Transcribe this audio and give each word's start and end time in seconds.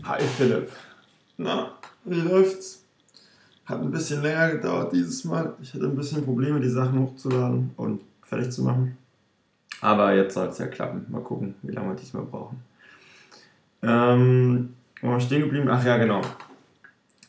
Hi 0.00 0.22
Philipp. 0.22 0.70
Na, 1.36 1.72
wie 2.04 2.20
läuft's? 2.20 2.82
Hat 3.66 3.80
ein 3.80 3.90
bisschen 3.90 4.22
länger 4.22 4.52
gedauert 4.52 4.92
dieses 4.92 5.22
Mal. 5.24 5.52
Ich 5.60 5.74
hatte 5.74 5.84
ein 5.84 5.94
bisschen 5.94 6.24
Probleme, 6.24 6.60
die 6.60 6.70
Sachen 6.70 6.98
hochzuladen 6.98 7.72
und 7.76 8.00
fertig 8.22 8.50
zu 8.50 8.62
machen. 8.62 8.96
Aber 9.82 10.14
jetzt 10.14 10.34
soll 10.34 10.48
es 10.48 10.56
ja 10.56 10.66
klappen. 10.66 11.04
Mal 11.10 11.20
gucken, 11.20 11.56
wie 11.62 11.72
lange 11.72 11.90
wir 11.90 11.96
diesmal 11.96 12.24
brauchen. 12.24 12.62
Ähm, 13.82 14.74
wo 15.02 15.10
war 15.10 15.18
ich 15.18 15.24
stehen 15.24 15.42
geblieben? 15.42 15.68
Ach 15.68 15.84
ja, 15.84 15.98
genau. 15.98 16.22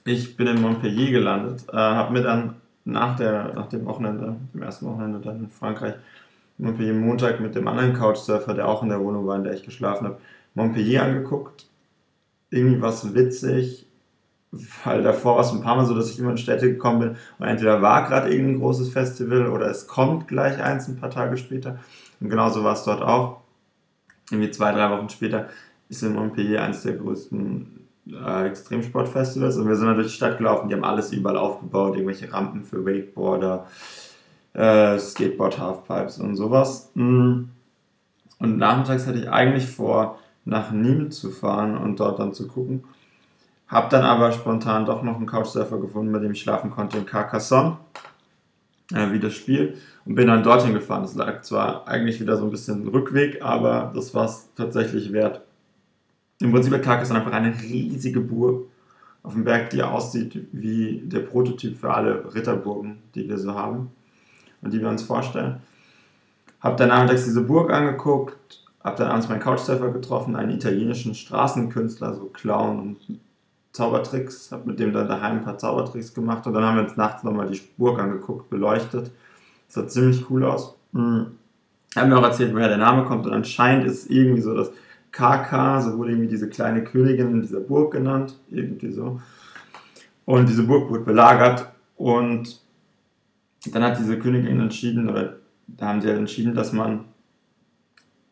Ich 0.05 0.37
bin 0.37 0.47
in 0.47 0.61
Montpellier 0.61 1.11
gelandet. 1.11 1.65
Äh, 1.69 1.75
habe 1.75 2.13
mir 2.13 2.21
dann 2.23 2.55
nach, 2.85 3.17
der, 3.17 3.53
nach 3.55 3.67
dem 3.67 3.85
Wochenende, 3.85 4.37
dem 4.53 4.61
ersten 4.61 4.85
Wochenende 4.85 5.19
dann 5.19 5.39
in 5.41 5.49
Frankreich, 5.49 5.95
Montpellier 6.57 6.93
Montag 6.93 7.41
mit 7.41 7.55
dem 7.55 7.67
anderen 7.67 7.93
Couchsurfer, 7.93 8.53
der 8.53 8.69
auch 8.69 8.83
in 8.83 8.89
der 8.89 9.01
Wohnung 9.01 9.27
war, 9.27 9.35
in 9.35 9.43
der 9.43 9.53
ich 9.53 9.63
geschlafen 9.63 10.07
habe, 10.07 10.19
Montpellier 10.55 11.03
angeguckt. 11.03 11.67
Irgendwie 12.53 12.81
war 12.81 12.89
es 12.89 13.13
witzig, 13.13 13.87
weil 14.83 15.01
davor 15.01 15.35
war 15.35 15.41
es 15.41 15.51
ein 15.51 15.61
paar 15.61 15.75
Mal 15.75 15.85
so, 15.85 15.95
dass 15.95 16.11
ich 16.11 16.19
immer 16.19 16.31
in 16.31 16.37
Städte 16.37 16.71
gekommen 16.71 16.99
bin 16.99 17.15
und 17.39 17.47
entweder 17.47 17.81
war 17.81 18.07
gerade 18.07 18.29
irgendein 18.29 18.59
großes 18.59 18.89
Festival 18.89 19.47
oder 19.47 19.67
es 19.67 19.87
kommt 19.87 20.27
gleich 20.27 20.61
eins 20.61 20.87
ein 20.87 20.97
paar 20.97 21.09
Tage 21.09 21.37
später. 21.37 21.79
Und 22.19 22.29
genauso 22.29 22.63
war 22.63 22.73
es 22.73 22.83
dort 22.83 23.01
auch. 23.01 23.41
Irgendwie 24.29 24.51
zwei, 24.51 24.71
drei 24.71 24.89
Wochen 24.91 25.09
später 25.09 25.49
ist 25.89 26.03
in 26.03 26.13
Montpellier 26.13 26.61
eines 26.61 26.83
der 26.83 26.93
größten 26.93 27.87
äh, 28.11 28.47
Extremsportfestivals 28.47 29.57
und 29.57 29.67
wir 29.67 29.75
sind 29.75 29.87
dann 29.87 29.95
durch 29.95 30.07
die 30.07 30.13
Stadt 30.13 30.37
gelaufen, 30.37 30.69
die 30.69 30.75
haben 30.75 30.83
alles 30.83 31.11
überall 31.11 31.37
aufgebaut, 31.37 31.95
irgendwelche 31.95 32.31
Rampen 32.31 32.63
für 32.63 32.85
Wakeboarder, 32.85 33.65
äh, 34.53 34.99
Skateboard 34.99 35.57
Halfpipes 35.57 36.19
und 36.19 36.35
sowas. 36.35 36.91
Mm. 36.93 37.45
Und 38.39 38.57
nachmittags 38.57 39.07
hatte 39.07 39.19
ich 39.19 39.29
eigentlich 39.29 39.67
vor, 39.67 40.19
nach 40.45 40.71
Nîmes 40.71 41.11
zu 41.11 41.31
fahren 41.31 41.77
und 41.77 41.99
dort 41.99 42.19
dann 42.19 42.33
zu 42.33 42.47
gucken. 42.47 42.83
Hab 43.67 43.89
dann 43.89 44.03
aber 44.03 44.31
spontan 44.31 44.85
doch 44.85 45.03
noch 45.03 45.15
einen 45.17 45.25
Couchsurfer 45.25 45.79
gefunden, 45.79 46.11
bei 46.11 46.19
dem 46.19 46.33
ich 46.33 46.41
schlafen 46.41 46.69
konnte 46.69 46.97
in 46.97 47.05
Carcassonne, 47.05 47.77
äh, 48.93 49.11
wie 49.11 49.19
das 49.19 49.33
Spiel, 49.33 49.77
und 50.05 50.15
bin 50.15 50.27
dann 50.27 50.43
dorthin 50.43 50.73
gefahren. 50.73 51.03
Es 51.03 51.15
lag 51.15 51.41
zwar 51.41 51.87
eigentlich 51.87 52.19
wieder 52.19 52.37
so 52.37 52.43
ein 52.43 52.51
bisschen 52.51 52.87
Rückweg, 52.87 53.41
aber 53.41 53.91
das 53.95 54.13
war 54.13 54.25
es 54.25 54.49
tatsächlich 54.55 55.11
wert. 55.13 55.41
Im 56.39 56.51
Prinzip 56.51 56.73
hat 56.73 56.83
Carcassonne 56.83 57.19
einfach 57.19 57.33
eine 57.33 57.53
riesige 57.61 58.19
Burg 58.19 58.67
auf 59.23 59.33
dem 59.33 59.45
Berg, 59.45 59.69
die 59.69 59.81
aussieht 59.81 60.47
wie 60.51 61.01
der 61.05 61.21
Prototyp 61.21 61.79
für 61.79 61.93
alle 61.93 62.35
Ritterburgen, 62.35 62.99
die 63.15 63.27
wir 63.27 63.37
so 63.37 63.53
haben 63.53 63.91
und 64.61 64.73
die 64.73 64.81
wir 64.81 64.89
uns 64.89 65.03
vorstellen. 65.03 65.61
Hab 66.59 66.77
dann 66.77 66.89
nachmittags 66.89 67.25
diese 67.25 67.41
Burg 67.41 67.71
angeguckt, 67.71 68.62
hab 68.83 68.97
dann 68.97 69.07
abends 69.07 69.29
meinen 69.29 69.39
Couchsurfer 69.39 69.91
getroffen, 69.91 70.35
einen 70.35 70.51
italienischen 70.51 71.15
Straßenkünstler, 71.15 72.15
so 72.15 72.25
Clown 72.25 72.79
und 72.79 73.19
Zaubertricks, 73.71 74.51
hab 74.51 74.65
mit 74.65 74.79
dem 74.79 74.93
dann 74.93 75.07
daheim 75.07 75.37
ein 75.37 75.43
paar 75.43 75.57
Zaubertricks 75.57 76.13
gemacht 76.13 76.45
und 76.45 76.53
dann 76.53 76.63
haben 76.63 76.75
wir 76.75 76.83
uns 76.83 76.97
nachts 76.97 77.23
nochmal 77.23 77.49
die 77.49 77.61
Burg 77.77 77.99
angeguckt, 77.99 78.49
beleuchtet. 78.49 79.11
Das 79.67 79.75
sah 79.75 79.87
ziemlich 79.87 80.29
cool 80.29 80.43
aus. 80.43 80.75
Mhm. 80.91 81.27
Haben 81.95 82.09
mir 82.09 82.17
auch 82.17 82.23
erzählt, 82.23 82.53
woher 82.53 82.67
der 82.67 82.77
Name 82.77 83.05
kommt 83.05 83.25
und 83.25 83.33
anscheinend 83.33 83.85
ist 83.85 84.03
es 84.03 84.09
irgendwie 84.09 84.41
so, 84.41 84.53
dass 84.53 84.71
KK, 85.11 85.81
so 85.81 85.97
wurde 85.97 86.11
irgendwie 86.11 86.27
diese 86.27 86.49
kleine 86.49 86.83
Königin 86.83 87.31
in 87.31 87.41
dieser 87.41 87.61
Burg 87.61 87.93
genannt, 87.93 88.35
irgendwie 88.49 88.91
so. 88.91 89.21
Und 90.25 90.49
diese 90.49 90.63
Burg 90.63 90.89
wurde 90.89 91.03
belagert 91.03 91.71
und 91.95 92.59
dann 93.71 93.83
hat 93.83 93.99
diese 93.99 94.19
Königin 94.19 94.59
entschieden, 94.59 95.09
oder 95.09 95.37
da 95.67 95.87
haben 95.87 96.01
sie 96.01 96.07
halt 96.07 96.17
entschieden, 96.17 96.53
dass 96.53 96.73
man 96.73 97.05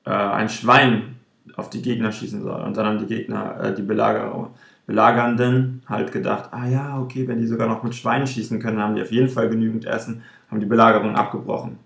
äh, 0.06 0.10
ein 0.10 0.50
Schwein 0.50 1.16
auf 1.56 1.70
die 1.70 1.82
Gegner 1.82 2.12
schießen 2.12 2.42
soll. 2.42 2.62
Und 2.62 2.78
dann 2.78 2.86
haben 2.86 3.00
die 3.00 3.08
Gegner, 3.08 3.60
äh, 3.62 3.74
die 3.74 3.82
Belagerer, 3.82 4.52
Belagernden 4.88 5.84
halt 5.88 6.12
gedacht, 6.12 6.50
ah 6.52 6.68
ja, 6.68 7.00
okay, 7.00 7.28
wenn 7.28 7.40
die 7.40 7.48
sogar 7.48 7.68
noch 7.68 7.84
mit 7.84 7.96
Schweinen 7.96 8.28
schießen 8.28 8.60
können, 8.60 8.80
haben 8.80 8.96
die 8.96 9.02
auf 9.02 9.12
jeden 9.12 9.30
Fall 9.30 9.50
genügend 9.50 9.86
Essen, 9.86 10.24
haben 10.50 10.60
die 10.60 10.66
Belagerung 10.66 11.16
abgebrochen. 11.16 11.78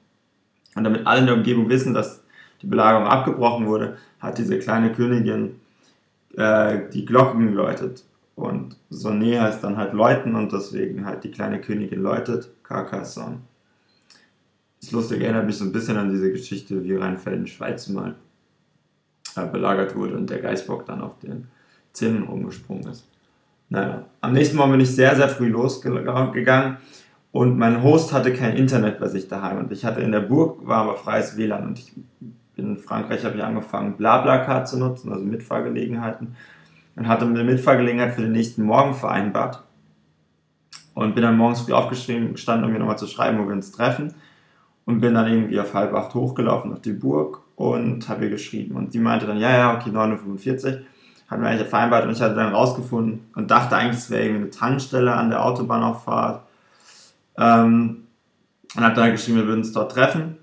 Und 0.76 0.84
damit 0.84 1.06
alle 1.06 1.22
in 1.22 1.26
der 1.28 1.36
Umgebung 1.36 1.70
wissen, 1.70 1.94
dass 1.94 2.24
die 2.62 2.68
Belagerung 2.68 3.08
abgebrochen 3.08 3.68
wurde, 3.68 3.98
hat 4.20 4.38
diese 4.38 4.58
kleine 4.60 4.92
Königin 4.92 5.60
äh, 6.36 6.90
die 6.92 7.06
Glocken 7.06 7.48
geläutet. 7.48 8.04
Und 8.36 8.76
Sonne 8.90 9.42
heißt 9.42 9.64
dann 9.64 9.78
halt 9.78 9.94
läuten 9.94 10.36
und 10.36 10.52
deswegen 10.52 11.06
halt 11.06 11.24
die 11.24 11.32
kleine 11.32 11.62
Königin 11.62 12.02
läutet, 12.02 12.50
Carcassonne. 12.64 13.38
Das 14.86 14.92
lustig 14.92 15.22
erinnert 15.22 15.48
mich 15.48 15.58
so 15.58 15.66
ein 15.66 15.72
bisschen 15.72 15.98
an 15.98 16.12
diese 16.12 16.32
Geschichte, 16.32 16.84
wie 16.84 16.96
Rheinfelden-Schweiz 16.96 17.90
mal 17.90 18.14
äh, 19.36 19.48
belagert 19.48 19.96
wurde 19.96 20.16
und 20.16 20.30
der 20.30 20.40
Geißbock 20.40 20.86
dann 20.86 21.02
auf 21.02 21.18
den 21.20 21.48
Zinnen 21.92 22.24
rumgesprungen 22.24 22.88
ist. 22.88 23.08
Naja, 23.70 24.06
am 24.22 24.34
nächsten 24.34 24.58
Morgen 24.58 24.74
bin 24.74 24.82
ich 24.82 24.96
sehr, 24.96 25.16
sehr 25.16 25.28
früh 25.28 25.48
losgegangen 25.48 26.78
und 27.32 27.58
mein 27.58 27.82
Host 27.82 28.14
hatte 28.14 28.32
kein 28.32 28.56
Internet 28.56 29.00
bei 29.00 29.08
sich 29.08 29.28
daheim 29.28 29.58
und 29.58 29.72
ich 29.72 29.84
hatte 29.84 30.02
in 30.02 30.12
der 30.12 30.20
Burg, 30.20 30.68
war 30.68 30.84
aber 30.84 30.98
freies 30.98 31.36
WLAN 31.36 31.68
und 31.68 31.80
ich 31.80 31.92
in 32.56 32.78
Frankreich 32.78 33.26
habe 33.26 33.38
ich 33.38 33.44
angefangen, 33.44 33.98
BlaBlaCar 33.98 34.66
zu 34.66 34.78
nutzen, 34.78 35.12
also 35.12 35.26
Mitfahrgelegenheiten. 35.26 36.36
Und 36.96 37.08
hatte 37.08 37.26
eine 37.26 37.44
Mitfahrgelegenheit 37.44 38.14
für 38.14 38.22
den 38.22 38.32
nächsten 38.32 38.64
Morgen 38.64 38.94
vereinbart. 38.94 39.64
Und 40.94 41.14
bin 41.14 41.24
dann 41.24 41.36
morgens 41.36 41.62
früh 41.62 41.74
aufgeschrieben, 41.74 42.32
gestanden, 42.32 42.66
um 42.66 42.72
mir 42.72 42.80
nochmal 42.80 42.98
zu 42.98 43.08
schreiben, 43.08 43.38
wo 43.38 43.48
wir 43.48 43.54
uns 43.54 43.74
treffen. 43.74 44.14
Und 44.86 45.02
bin 45.02 45.16
dann 45.16 45.28
irgendwie 45.28 45.60
auf 45.60 45.74
halb 45.74 45.94
acht 45.94 46.14
hochgelaufen 46.14 46.72
auf 46.72 46.82
die 46.82 46.94
Burg 46.94 47.42
und 47.56 48.08
habe 48.08 48.26
ihr 48.26 48.30
geschrieben. 48.30 48.76
Und 48.76 48.94
die 48.94 49.00
meinte 49.00 49.26
dann, 49.26 49.40
ja, 49.40 49.52
ja, 49.52 49.76
okay, 49.76 49.90
9.45 49.90 50.66
Uhr. 50.66 50.82
Hatten 51.28 51.42
wir 51.42 51.50
eigentlich 51.50 51.68
vereinbart 51.68 52.06
und 52.06 52.12
ich 52.12 52.22
hatte 52.22 52.36
dann 52.36 52.54
rausgefunden 52.54 53.22
und 53.36 53.50
dachte 53.50 53.76
eigentlich, 53.76 53.98
es 53.98 54.12
wäre 54.12 54.24
irgendwie 54.24 54.44
eine 54.44 54.52
Tankstelle 54.52 55.16
an 55.16 55.32
der 55.32 55.44
Autobahnauffahrt. 55.44 56.44
Ähm, 57.38 58.04
und 58.76 58.84
habe 58.84 58.94
dann 58.94 59.12
geschrieben, 59.12 59.40
wir 59.40 59.48
würden 59.48 59.62
uns 59.62 59.72
dort 59.72 59.92
treffen 59.92 60.38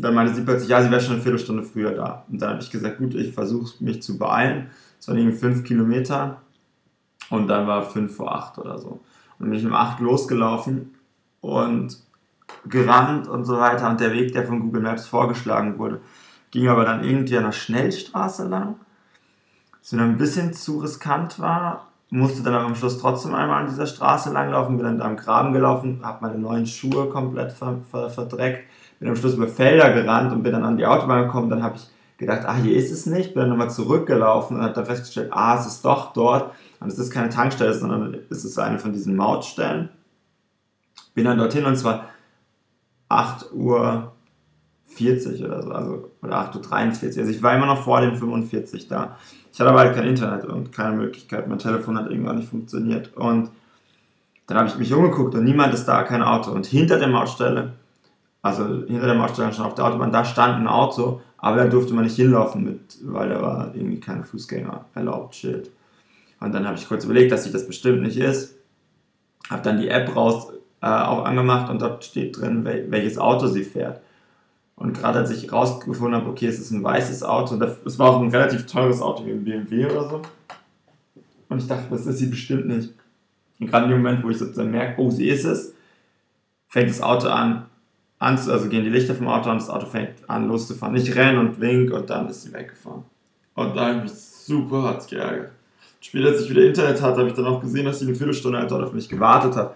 dann 0.00 0.14
meinte 0.14 0.34
sie 0.34 0.42
plötzlich, 0.42 0.68
ja, 0.68 0.82
sie 0.82 0.90
wäre 0.90 1.00
schon 1.00 1.14
eine 1.14 1.22
Viertelstunde 1.22 1.62
früher 1.62 1.92
da. 1.92 2.24
Und 2.28 2.40
dann 2.40 2.50
habe 2.50 2.62
ich 2.62 2.70
gesagt, 2.70 2.98
gut, 2.98 3.14
ich 3.14 3.32
versuche 3.32 3.82
mich 3.82 4.02
zu 4.02 4.18
beeilen. 4.18 4.70
Es 4.98 5.08
waren 5.08 5.18
irgendwie 5.18 5.36
fünf 5.36 5.64
Kilometer 5.64 6.42
und 7.30 7.48
dann 7.48 7.66
war 7.66 7.82
fünf 7.82 8.16
vor 8.16 8.34
acht 8.34 8.58
oder 8.58 8.78
so. 8.78 9.00
Und 9.38 9.50
bin 9.50 9.58
ich 9.58 9.64
um 9.64 9.74
acht 9.74 10.00
losgelaufen 10.00 10.94
und 11.40 11.98
gerannt 12.66 13.28
und 13.28 13.44
so 13.44 13.58
weiter. 13.58 13.88
Und 13.88 14.00
der 14.00 14.12
Weg, 14.12 14.32
der 14.32 14.46
von 14.46 14.60
Google 14.60 14.82
Maps 14.82 15.06
vorgeschlagen 15.06 15.78
wurde, 15.78 16.00
ging 16.50 16.68
aber 16.68 16.84
dann 16.84 17.04
irgendwie 17.04 17.36
an 17.36 17.44
der 17.44 17.52
Schnellstraße 17.52 18.48
lang, 18.48 18.76
was 19.80 19.92
mir 19.92 19.98
dann 19.98 20.10
ein 20.10 20.18
bisschen 20.18 20.52
zu 20.52 20.78
riskant 20.78 21.38
war. 21.38 21.88
Musste 22.10 22.42
dann 22.42 22.54
aber 22.54 22.64
am 22.64 22.74
Schluss 22.74 22.98
trotzdem 22.98 23.34
einmal 23.34 23.60
an 23.60 23.68
dieser 23.68 23.86
Straße 23.86 24.32
langlaufen, 24.32 24.78
bin 24.78 24.86
dann 24.86 24.98
da 24.98 25.04
am 25.04 25.16
Graben 25.16 25.52
gelaufen, 25.52 26.00
habe 26.02 26.26
meine 26.26 26.38
neuen 26.38 26.66
Schuhe 26.66 27.10
komplett 27.10 27.52
ver 27.52 27.80
ver 27.90 28.08
verdreckt 28.08 28.64
bin 28.98 29.08
am 29.08 29.16
Schluss 29.16 29.34
über 29.34 29.48
Felder 29.48 29.92
gerannt 29.92 30.32
und 30.32 30.42
bin 30.42 30.52
dann 30.52 30.64
an 30.64 30.76
die 30.76 30.86
Autobahn 30.86 31.24
gekommen. 31.24 31.50
Dann 31.50 31.62
habe 31.62 31.76
ich 31.76 31.88
gedacht, 32.18 32.42
ah, 32.44 32.56
hier 32.56 32.76
ist 32.76 32.90
es 32.90 33.06
nicht. 33.06 33.34
Bin 33.34 33.42
dann 33.42 33.50
nochmal 33.50 33.70
zurückgelaufen 33.70 34.56
und 34.56 34.62
habe 34.62 34.74
dann 34.74 34.86
festgestellt, 34.86 35.30
ah, 35.32 35.58
es 35.58 35.66
ist 35.66 35.84
doch 35.84 36.12
dort. 36.12 36.52
Und 36.80 36.88
es 36.88 36.98
ist 36.98 37.10
keine 37.10 37.28
Tankstelle, 37.28 37.74
sondern 37.74 38.18
es 38.30 38.44
ist 38.44 38.58
eine 38.58 38.78
von 38.78 38.92
diesen 38.92 39.16
Mautstellen. 39.16 39.90
Bin 41.14 41.24
dann 41.24 41.38
dorthin 41.38 41.64
und 41.64 41.76
zwar 41.76 42.06
8 43.08 43.52
Uhr 43.52 44.12
40 44.86 45.44
oder 45.44 45.62
so, 45.62 45.70
also 45.70 46.10
oder 46.22 46.36
8 46.36 46.56
Uhr 46.56 46.62
43. 46.62 47.20
Also 47.20 47.30
ich 47.30 47.42
war 47.42 47.54
immer 47.54 47.66
noch 47.66 47.82
vor 47.82 48.00
den 48.00 48.16
45 48.16 48.88
da. 48.88 49.16
Ich 49.52 49.60
hatte 49.60 49.70
aber 49.70 49.80
halt 49.80 49.94
kein 49.94 50.06
Internet 50.06 50.44
und 50.44 50.72
keine 50.72 50.96
Möglichkeit. 50.96 51.48
Mein 51.48 51.58
Telefon 51.58 51.98
hat 51.98 52.10
irgendwann 52.10 52.36
nicht 52.36 52.48
funktioniert. 52.48 53.16
Und 53.16 53.50
dann 54.46 54.58
habe 54.58 54.68
ich 54.68 54.78
mich 54.78 54.92
umgeguckt 54.92 55.34
und 55.34 55.44
niemand 55.44 55.74
ist 55.74 55.86
da, 55.86 56.02
kein 56.04 56.22
Auto. 56.22 56.52
Und 56.52 56.66
hinter 56.66 56.98
der 56.98 57.08
Mautstelle 57.08 57.74
also 58.42 58.64
hinter 58.86 59.06
der 59.06 59.14
Mautstelle 59.14 59.52
schon 59.52 59.64
auf 59.64 59.74
der 59.74 59.86
Autobahn, 59.86 60.12
da 60.12 60.24
stand 60.24 60.60
ein 60.60 60.68
Auto, 60.68 61.20
aber 61.38 61.56
da 61.56 61.66
durfte 61.66 61.94
man 61.94 62.04
nicht 62.04 62.16
hinlaufen 62.16 62.64
mit, 62.64 62.98
weil 63.02 63.28
da 63.28 63.42
war 63.42 63.74
irgendwie 63.74 64.00
kein 64.00 64.24
Fußgänger 64.24 64.86
erlaubt, 64.94 65.34
Schild. 65.34 65.70
Und 66.40 66.54
dann 66.54 66.66
habe 66.66 66.78
ich 66.78 66.86
kurz 66.86 67.04
überlegt, 67.04 67.32
dass 67.32 67.44
sich 67.44 67.52
das 67.52 67.66
bestimmt 67.66 68.02
nicht 68.02 68.16
ist. 68.16 68.56
Habe 69.50 69.62
dann 69.62 69.80
die 69.80 69.88
App 69.88 70.14
raus 70.14 70.52
äh, 70.80 70.86
auch 70.86 71.24
angemacht 71.24 71.70
und 71.70 71.82
dort 71.82 72.04
steht 72.04 72.38
drin, 72.38 72.64
wel 72.64 72.90
welches 72.90 73.18
Auto 73.18 73.46
sie 73.46 73.64
fährt. 73.64 74.00
Und 74.76 74.92
gerade 74.92 75.18
als 75.18 75.30
ich 75.30 75.52
rausgefunden 75.52 76.20
habe, 76.20 76.30
okay, 76.30 76.46
es 76.46 76.60
ist 76.60 76.70
ein 76.70 76.84
weißes 76.84 77.24
Auto, 77.24 77.56
das 77.56 77.98
war 77.98 78.10
auch 78.10 78.22
ein 78.22 78.30
relativ 78.30 78.66
teures 78.66 79.02
Auto 79.02 79.26
wie 79.26 79.32
ein 79.32 79.44
BMW 79.44 79.86
oder 79.86 80.08
so. 80.08 80.22
Und 81.48 81.62
ich 81.62 81.66
dachte, 81.66 81.86
das 81.90 82.06
ist 82.06 82.18
sie 82.18 82.26
bestimmt 82.26 82.68
nicht. 82.68 82.92
Und 83.58 83.66
gerade 83.66 83.86
in 83.86 83.90
dem 83.90 84.02
Moment, 84.02 84.22
wo 84.22 84.30
ich 84.30 84.38
sozusagen 84.38 84.70
merke, 84.70 85.00
oh, 85.00 85.10
sie 85.10 85.28
ist 85.28 85.44
es, 85.44 85.74
fängt 86.68 86.90
das 86.90 87.02
Auto 87.02 87.28
an, 87.28 87.66
Angst, 88.20 88.48
also 88.48 88.68
gehen 88.68 88.84
die 88.84 88.90
Lichter 88.90 89.14
vom 89.14 89.28
Auto 89.28 89.48
an, 89.50 89.58
das 89.58 89.70
Auto 89.70 89.86
fängt 89.86 90.28
an 90.28 90.48
loszufahren. 90.48 90.94
Ich 90.96 91.14
renne 91.14 91.40
und 91.40 91.60
wink 91.60 91.92
und 91.92 92.10
dann 92.10 92.28
ist 92.28 92.42
sie 92.42 92.52
weggefahren. 92.52 93.02
Und 93.54 93.76
da 93.76 93.86
habe 93.86 93.96
ich 93.96 94.02
mich 94.04 94.12
super 94.12 94.82
hart 94.82 95.08
geärgert. 95.08 95.50
Später, 96.00 96.28
als 96.28 96.42
ich 96.42 96.50
wieder 96.50 96.64
Internet 96.64 97.02
hatte, 97.02 97.18
habe 97.18 97.28
ich 97.28 97.34
dann 97.34 97.46
auch 97.46 97.60
gesehen, 97.60 97.84
dass 97.84 97.98
sie 97.98 98.06
eine 98.06 98.14
Viertelstunde 98.14 98.58
halt 98.58 98.70
dort 98.70 98.84
auf 98.84 98.92
mich 98.92 99.08
gewartet 99.08 99.56
hat. 99.56 99.74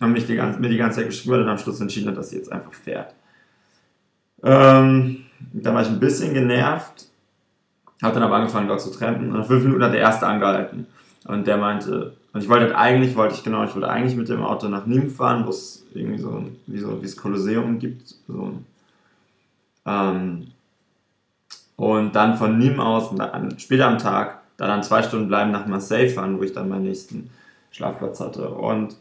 Haben 0.00 0.12
mich 0.12 0.26
die 0.26 0.36
ganze, 0.36 0.60
mir 0.60 0.68
die 0.68 0.76
ganze 0.76 1.00
Zeit 1.00 1.06
geschrieben 1.06 1.34
und 1.34 1.40
dann 1.40 1.50
am 1.50 1.58
Schluss 1.58 1.80
entschieden 1.80 2.08
hat, 2.08 2.16
dass 2.16 2.30
sie 2.30 2.36
jetzt 2.36 2.50
einfach 2.50 2.72
fährt. 2.72 3.14
Ähm, 4.42 5.24
da 5.52 5.74
war 5.74 5.82
ich 5.82 5.88
ein 5.88 6.00
bisschen 6.00 6.34
genervt. 6.34 7.08
Habe 8.02 8.14
dann 8.14 8.24
aber 8.24 8.36
angefangen 8.36 8.68
dort 8.68 8.80
zu 8.80 8.90
trampen 8.90 9.30
und 9.30 9.38
nach 9.38 9.46
fünf 9.46 9.64
Minuten 9.64 9.82
hat 9.82 9.92
der 9.92 10.00
erste 10.00 10.26
angehalten. 10.26 10.86
Und 11.26 11.46
der 11.46 11.56
meinte, 11.56 12.16
und 12.32 12.42
ich 12.42 12.48
wollte 12.48 12.66
halt 12.66 12.74
eigentlich, 12.74 13.16
wollte 13.16 13.34
ich 13.34 13.44
genau, 13.44 13.64
ich 13.64 13.74
wollte 13.74 13.88
eigentlich 13.88 14.16
mit 14.16 14.28
dem 14.28 14.42
Auto 14.42 14.68
nach 14.68 14.86
Nîmes 14.86 15.14
fahren, 15.16 15.46
wo 15.46 15.50
es 15.50 15.86
irgendwie 15.94 16.18
so, 16.18 16.44
wie 16.66 16.78
so, 16.78 17.00
wie 17.00 17.06
es 17.06 17.16
Kolosseum 17.16 17.78
gibt. 17.78 18.14
So. 18.26 18.58
Ähm, 19.86 20.48
und 21.76 22.14
dann 22.14 22.36
von 22.36 22.60
Nîmes 22.60 22.78
aus, 22.78 23.10
später 23.58 23.86
am 23.86 23.98
Tag, 23.98 24.40
da 24.56 24.66
dann 24.66 24.82
zwei 24.82 25.02
Stunden 25.02 25.28
bleiben 25.28 25.50
nach 25.50 25.66
Marseille 25.66 26.10
fahren, 26.10 26.38
wo 26.38 26.42
ich 26.42 26.52
dann 26.52 26.68
meinen 26.68 26.84
nächsten 26.84 27.30
Schlafplatz 27.70 28.20
hatte. 28.20 28.48
Und 28.48 28.96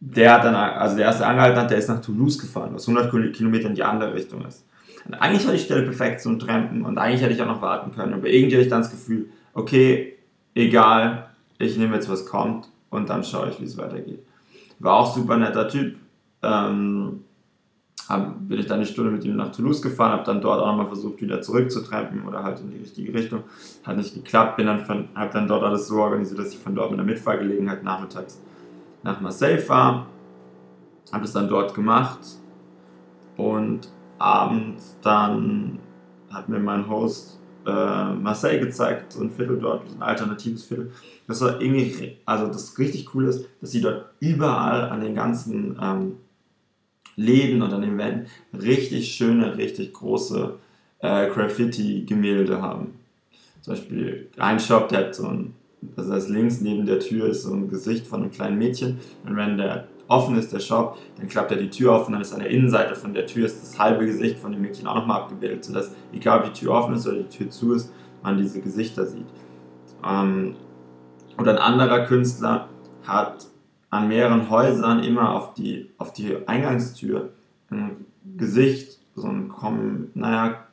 der 0.00 0.34
hat 0.34 0.44
dann, 0.44 0.54
also 0.54 0.96
der 0.96 1.06
erste 1.06 1.26
angehalten 1.26 1.60
hat, 1.60 1.70
der 1.70 1.78
ist 1.78 1.88
nach 1.88 2.00
Toulouse 2.00 2.38
gefahren, 2.38 2.70
was 2.72 2.88
100 2.88 3.34
Kilometer 3.34 3.68
in 3.68 3.74
die 3.74 3.82
andere 3.82 4.14
Richtung 4.14 4.44
ist. 4.46 4.64
Und 5.04 5.14
eigentlich 5.14 5.46
war 5.46 5.54
die 5.54 5.58
Stelle 5.58 5.82
perfekt 5.82 6.20
zum 6.20 6.38
Trampen 6.38 6.84
und 6.84 6.98
eigentlich 6.98 7.22
hätte 7.22 7.32
ich 7.32 7.42
auch 7.42 7.46
noch 7.46 7.62
warten 7.62 7.92
können. 7.92 8.14
Aber 8.14 8.28
irgendwie 8.28 8.56
hatte 8.56 8.64
ich 8.64 8.70
dann 8.70 8.82
das 8.82 8.90
Gefühl, 8.90 9.30
okay, 9.54 10.18
egal, 10.54 11.30
ich 11.58 11.76
nehme 11.76 11.94
jetzt, 11.94 12.10
was 12.10 12.26
kommt 12.26 12.68
und 12.90 13.08
dann 13.08 13.24
schaue 13.24 13.48
ich, 13.48 13.60
wie 13.60 13.64
es 13.64 13.76
weitergeht. 13.76 14.22
War 14.78 14.98
auch 14.98 15.14
super 15.14 15.36
netter 15.36 15.68
Typ. 15.68 15.96
Ähm, 16.42 17.24
hab, 18.08 18.48
bin 18.48 18.58
ich 18.58 18.66
dann 18.66 18.76
eine 18.76 18.86
Stunde 18.86 19.10
mit 19.10 19.24
ihm 19.24 19.36
nach 19.36 19.50
Toulouse 19.50 19.82
gefahren, 19.82 20.12
habe 20.12 20.24
dann 20.24 20.40
dort 20.40 20.60
auch 20.60 20.66
nochmal 20.66 20.86
versucht, 20.86 21.20
wieder 21.20 21.42
zurückzutrampen 21.42 22.26
oder 22.26 22.42
halt 22.42 22.60
in 22.60 22.70
die 22.70 22.78
richtige 22.78 23.12
Richtung. 23.12 23.42
Hat 23.84 23.96
nicht 23.96 24.14
geklappt, 24.14 24.56
bin 24.56 24.66
dann 24.66 24.86
habe 25.14 25.32
dann 25.32 25.48
dort 25.48 25.64
alles 25.64 25.88
so 25.88 25.96
organisiert, 25.96 26.38
dass 26.38 26.52
ich 26.52 26.58
von 26.58 26.74
dort 26.74 26.90
mit 26.90 26.98
der 26.98 27.06
Mitfahrgelegenheit 27.06 27.82
nachmittags 27.82 28.40
nach 29.02 29.20
Marseille 29.20 29.58
fahre. 29.58 30.06
Habe 31.12 31.24
es 31.24 31.32
dann 31.32 31.48
dort 31.48 31.74
gemacht 31.74 32.20
und 33.36 33.88
abends 34.18 34.96
dann 35.02 35.78
hat 36.30 36.48
mir 36.48 36.58
mein 36.58 36.88
Host 36.88 37.38
äh, 37.66 38.12
Marseille 38.14 38.60
gezeigt, 38.60 39.12
so 39.12 39.22
ein 39.22 39.30
Viertel 39.30 39.58
dort, 39.58 39.88
so 39.88 39.96
ein 39.96 40.02
alternatives 40.02 40.64
Viertel. 40.64 40.92
Das 41.26 41.40
war 41.40 41.60
irgendwie, 41.60 42.16
also 42.24 42.46
das 42.46 42.78
richtig 42.78 43.14
cool 43.14 43.26
ist, 43.26 43.46
dass 43.60 43.70
sie 43.70 43.80
dort 43.80 44.06
überall 44.20 44.88
an 44.88 45.00
den 45.00 45.14
ganzen 45.14 45.78
ähm, 45.80 46.16
Läden 47.16 47.62
und 47.62 47.72
an 47.72 47.82
den 47.82 47.98
Wänden 47.98 48.26
richtig 48.56 49.12
schöne, 49.12 49.56
richtig 49.56 49.92
große 49.92 50.54
äh, 51.00 51.28
Graffiti-Gemälde 51.28 52.62
haben. 52.62 52.94
Zum 53.60 53.74
Beispiel 53.74 54.30
ein 54.38 54.60
Shop, 54.60 54.88
der 54.88 55.06
hat 55.06 55.14
so 55.14 55.26
ein, 55.26 55.54
das 55.80 56.10
heißt 56.10 56.28
links 56.30 56.60
neben 56.60 56.86
der 56.86 57.00
Tür 57.00 57.28
ist 57.28 57.42
so 57.42 57.52
ein 57.52 57.68
Gesicht 57.68 58.06
von 58.06 58.22
einem 58.22 58.30
kleinen 58.30 58.58
Mädchen 58.58 58.98
und 59.24 59.36
wenn 59.36 59.56
der 59.56 59.88
offen 60.08 60.36
ist, 60.38 60.52
der 60.52 60.60
Shop, 60.60 60.98
dann 61.16 61.28
klappt 61.28 61.52
er 61.52 61.58
die 61.58 61.70
Tür 61.70 61.92
auf 61.94 62.06
und 62.06 62.14
dann 62.14 62.22
ist 62.22 62.32
an 62.32 62.40
der 62.40 62.50
Innenseite 62.50 62.94
von 62.94 63.12
der 63.12 63.26
Tür 63.26 63.46
ist 63.46 63.62
das 63.62 63.78
halbe 63.78 64.06
Gesicht 64.06 64.38
von 64.38 64.52
dem 64.52 64.62
Mädchen 64.62 64.86
auch 64.86 64.94
nochmal 64.94 65.20
abgebildet, 65.20 65.64
sodass 65.64 65.94
egal 66.12 66.40
ob 66.40 66.44
die 66.46 66.60
Tür 66.60 66.72
offen 66.72 66.94
ist 66.94 67.06
oder 67.06 67.18
die 67.18 67.28
Tür 67.28 67.50
zu 67.50 67.74
ist, 67.74 67.92
man 68.22 68.38
diese 68.38 68.60
Gesichter 68.60 69.06
sieht. 69.06 69.26
Ähm, 70.04 70.56
oder 71.38 71.52
ein 71.52 71.58
anderer 71.58 72.06
Künstler 72.06 72.68
hat 73.06 73.46
an 73.90 74.08
mehreren 74.08 74.50
Häusern 74.50 75.02
immer 75.04 75.34
auf 75.34 75.54
die, 75.54 75.90
auf 75.98 76.12
die 76.12 76.36
Eingangstür 76.46 77.30
ein 77.70 78.06
Gesicht, 78.36 78.98
so 79.14 79.28
ein, 79.28 80.10
naja, 80.14 80.64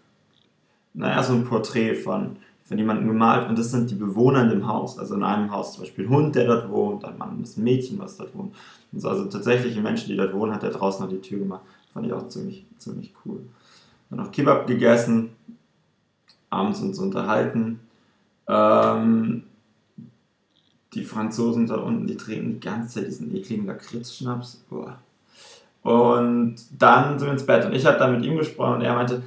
naja, 0.93 1.23
so 1.23 1.33
ein 1.33 1.45
Porträt 1.45 1.95
von, 1.95 2.37
von 2.65 2.77
jemandem 2.79 3.07
gemalt 3.07 3.47
und 3.47 3.59
das 3.59 3.69
sind 3.69 3.91
die 3.91 3.95
Bewohner 3.95 4.41
in 4.43 4.49
dem 4.49 4.67
Haus. 4.67 4.97
Also 4.97 5.13
in 5.15 5.23
einem 5.23 5.51
Haus 5.51 5.73
zum 5.73 5.83
Beispiel 5.83 6.05
ein 6.05 6.09
Hund, 6.09 6.35
der 6.35 6.47
dort 6.47 6.69
wohnt, 6.69 7.05
ein 7.05 7.17
Mann, 7.17 7.37
das 7.39 7.57
Mädchen, 7.57 7.99
was 7.99 8.17
dort 8.17 8.35
wohnt. 8.35 8.55
Und 8.91 9.05
also 9.05 9.25
tatsächliche 9.25 9.81
Menschen, 9.81 10.09
die 10.09 10.17
dort 10.17 10.33
wohnen, 10.33 10.53
hat 10.53 10.63
er 10.63 10.71
draußen 10.71 11.03
an 11.03 11.11
die 11.11 11.21
Tür 11.21 11.39
gemacht. 11.39 11.61
Fand 11.93 12.07
ich 12.07 12.13
auch 12.13 12.27
ziemlich, 12.27 12.65
ziemlich 12.79 13.13
cool. 13.23 13.41
Dann 14.09 14.19
noch 14.19 14.31
Kebab 14.31 14.65
gegessen, 14.65 15.29
abends 16.49 16.81
uns 16.81 16.97
unterhalten. 16.97 17.81
Ähm, 18.47 19.43
die 20.95 21.03
Franzosen 21.03 21.67
da 21.67 21.75
unten, 21.75 22.07
die 22.07 22.17
trinken 22.17 22.53
die 22.53 22.59
ganze 22.59 22.95
Zeit 22.95 23.07
diesen 23.07 23.35
ekligen 23.35 23.67
Lakritzschnaps. 23.67 24.65
Und 25.83 26.55
dann 26.79 27.19
sind 27.19 27.27
wir 27.27 27.33
ins 27.33 27.45
Bett 27.45 27.65
und 27.65 27.73
ich 27.73 27.85
habe 27.85 27.99
dann 27.99 28.15
mit 28.15 28.25
ihm 28.25 28.37
gesprochen 28.37 28.75
und 28.75 28.81
er 28.81 28.95
meinte, 28.95 29.21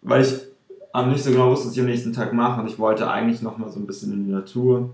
weil 0.00 0.22
ich 0.22 0.49
am 0.92 1.10
nicht 1.10 1.22
so 1.22 1.30
genau 1.30 1.50
wusste, 1.50 1.66
was 1.66 1.74
ich 1.74 1.80
am 1.80 1.86
nächsten 1.86 2.12
Tag 2.12 2.32
mache 2.32 2.60
und 2.60 2.66
ich 2.66 2.78
wollte 2.78 3.10
eigentlich 3.10 3.42
noch 3.42 3.58
mal 3.58 3.70
so 3.70 3.78
ein 3.78 3.86
bisschen 3.86 4.12
in 4.12 4.24
die 4.24 4.32
Natur. 4.32 4.90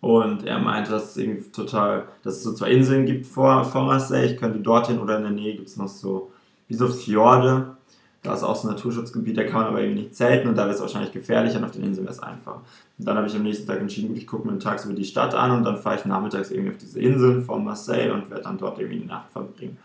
Und 0.00 0.44
er 0.44 0.58
meinte, 0.58 0.90
dass 0.90 1.10
es 1.10 1.16
irgendwie 1.16 1.48
total, 1.50 2.08
dass 2.24 2.34
es 2.34 2.42
so 2.42 2.52
zwei 2.52 2.72
Inseln 2.72 3.06
gibt 3.06 3.24
vor, 3.24 3.64
vor 3.64 3.84
Marseille. 3.84 4.26
Ich 4.32 4.36
könnte 4.36 4.58
dorthin 4.58 4.98
oder 4.98 5.16
in 5.16 5.22
der 5.22 5.30
Nähe 5.30 5.54
gibt 5.54 5.68
es 5.68 5.76
noch 5.76 5.86
so, 5.86 6.32
wie 6.66 6.74
so 6.74 6.88
Fjorde. 6.88 7.76
Da 8.24 8.34
ist 8.34 8.42
auch 8.42 8.54
so 8.54 8.68
ein 8.68 8.74
Naturschutzgebiet, 8.74 9.36
da 9.36 9.44
kann 9.44 9.62
man 9.62 9.66
aber 9.66 9.80
irgendwie 9.80 10.02
nicht 10.02 10.14
zelten 10.14 10.48
und 10.48 10.56
da 10.56 10.62
wäre 10.64 10.74
es 10.74 10.80
wahrscheinlich 10.80 11.12
gefährlich 11.12 11.56
und 11.56 11.64
auf 11.64 11.72
den 11.72 11.82
Inseln 11.82 12.06
wäre 12.06 12.14
es 12.14 12.22
einfach. 12.22 12.56
Und 12.98 13.08
dann 13.08 13.16
habe 13.16 13.26
ich 13.26 13.34
am 13.34 13.42
nächsten 13.42 13.66
Tag 13.66 13.80
entschieden, 13.80 14.08
gut, 14.08 14.16
ich 14.16 14.28
gucke 14.28 14.46
mir 14.46 14.58
tagsüber 14.60 14.94
die 14.94 15.04
Stadt 15.04 15.34
an 15.34 15.50
und 15.50 15.64
dann 15.64 15.76
fahre 15.76 15.96
ich 15.96 16.04
nachmittags 16.04 16.52
irgendwie 16.52 16.70
auf 16.70 16.78
diese 16.78 17.00
Inseln 17.00 17.42
von 17.42 17.64
Marseille 17.64 18.12
und 18.12 18.30
werde 18.30 18.44
dann 18.44 18.58
dort 18.58 18.78
irgendwie 18.78 19.00
die 19.00 19.06
Nacht 19.06 19.32
verbringen. 19.32 19.76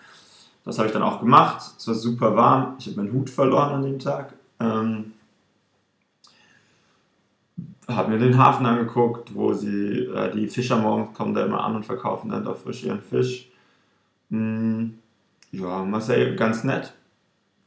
Das 0.66 0.78
habe 0.78 0.88
ich 0.88 0.94
dann 0.94 1.02
auch 1.02 1.20
gemacht. 1.20 1.64
Es 1.78 1.88
war 1.88 1.96
super 1.96 2.36
warm. 2.36 2.76
Ich 2.78 2.88
habe 2.88 2.98
meinen 2.98 3.14
Hut 3.14 3.30
verloren 3.30 3.74
an 3.74 3.84
dem 3.84 3.98
Tag. 4.00 4.34
Ähm, 4.60 5.14
habe 7.88 8.12
mir 8.12 8.20
den 8.20 8.38
Hafen 8.38 8.66
angeguckt, 8.66 9.34
wo 9.34 9.54
sie, 9.54 10.06
äh, 10.06 10.32
die 10.36 10.48
Fischer 10.48 10.78
morgens 10.78 11.16
kommen 11.16 11.34
da 11.34 11.46
immer 11.46 11.64
an 11.64 11.76
und 11.76 11.86
verkaufen 11.86 12.30
dann 12.30 12.44
da 12.44 12.54
frisch 12.54 12.84
ihren 12.84 13.02
Fisch. 13.02 13.50
Mm, 14.30 14.90
ja, 15.52 15.84
Marseille 15.84 16.36
ganz 16.36 16.64
nett 16.64 16.94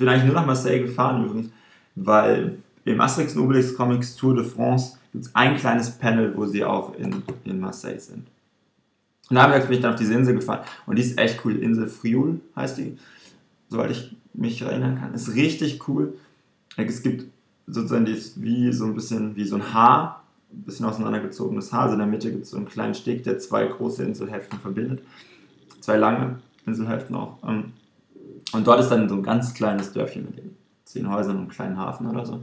bin 0.00 0.08
eigentlich 0.08 0.24
nur 0.24 0.34
nach 0.34 0.46
Marseille 0.46 0.80
gefahren 0.80 1.24
übrigens, 1.24 1.50
weil 1.94 2.58
im 2.84 3.00
Asterix 3.00 3.36
und 3.36 3.44
Obelix 3.44 3.76
Comics 3.76 4.16
Tour 4.16 4.34
de 4.34 4.44
France 4.44 4.96
gibt 5.12 5.26
es 5.26 5.34
ein 5.34 5.56
kleines 5.56 5.90
Panel, 5.90 6.36
wo 6.36 6.46
sie 6.46 6.64
auch 6.64 6.94
in, 6.96 7.22
in 7.44 7.60
Marseille 7.60 8.00
sind. 8.00 8.26
Und 9.28 9.36
da 9.36 9.46
bin 9.46 9.70
ich 9.70 9.80
dann 9.80 9.92
auf 9.92 9.98
diese 9.98 10.14
Insel 10.14 10.34
gefahren 10.34 10.64
und 10.86 10.96
die 10.96 11.02
ist 11.02 11.18
echt 11.18 11.44
cool. 11.44 11.56
Insel 11.56 11.86
Frioul 11.86 12.40
heißt 12.56 12.78
die, 12.78 12.98
soweit 13.68 13.92
ich 13.92 14.16
mich 14.32 14.60
erinnern 14.62 14.98
kann. 14.98 15.14
Ist 15.14 15.34
richtig 15.34 15.86
cool. 15.86 16.14
Es 16.76 17.02
gibt 17.02 17.26
sozusagen 17.66 18.04
die 18.04 18.12
ist 18.12 18.42
wie 18.42 18.72
so 18.72 18.84
ein 18.86 18.94
bisschen 18.94 19.36
wie 19.36 19.44
so 19.44 19.56
ein 19.56 19.74
Haar, 19.74 20.24
ein 20.52 20.62
bisschen 20.62 20.86
auseinandergezogenes 20.86 21.72
Haar. 21.72 21.82
Also 21.82 21.94
in 21.94 22.00
der 22.00 22.08
Mitte 22.08 22.30
gibt 22.30 22.44
es 22.44 22.50
so 22.50 22.56
einen 22.56 22.68
kleinen 22.68 22.94
Steg, 22.94 23.24
der 23.24 23.38
zwei 23.38 23.66
große 23.66 24.02
Inselhälften 24.02 24.58
verbindet. 24.58 25.02
Zwei 25.80 25.96
lange 25.96 26.40
Inselhälften 26.66 27.14
auch. 27.16 27.38
Ähm, 27.46 27.72
und 28.52 28.66
dort 28.66 28.80
ist 28.80 28.88
dann 28.88 29.08
so 29.08 29.14
ein 29.14 29.22
ganz 29.22 29.54
kleines 29.54 29.92
Dörfchen 29.92 30.24
mit 30.24 30.38
den 30.38 30.56
zehn 30.84 31.08
Häusern 31.08 31.36
und 31.36 31.42
einem 31.42 31.50
kleinen 31.50 31.78
Hafen 31.78 32.06
oder 32.06 32.26
so. 32.26 32.42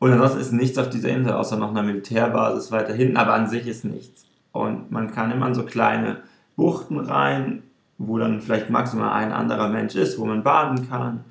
Und 0.00 0.12
ansonsten 0.12 0.40
ist 0.40 0.52
nichts 0.52 0.78
auf 0.78 0.90
dieser 0.90 1.10
Insel, 1.10 1.32
außer 1.32 1.56
noch 1.56 1.70
einer 1.70 1.82
Militärbasis 1.82 2.72
weiter 2.72 2.92
hinten, 2.92 3.16
aber 3.16 3.34
an 3.34 3.48
sich 3.48 3.66
ist 3.66 3.84
nichts. 3.84 4.26
Und 4.52 4.90
man 4.90 5.12
kann 5.12 5.30
immer 5.30 5.46
in 5.46 5.54
so 5.54 5.64
kleine 5.64 6.18
Buchten 6.56 6.98
rein, 6.98 7.62
wo 7.98 8.18
dann 8.18 8.40
vielleicht 8.40 8.70
maximal 8.70 9.12
ein 9.12 9.32
anderer 9.32 9.68
Mensch 9.68 9.94
ist, 9.94 10.18
wo 10.18 10.24
man 10.24 10.42
baden 10.42 10.88
kann. 10.88 11.24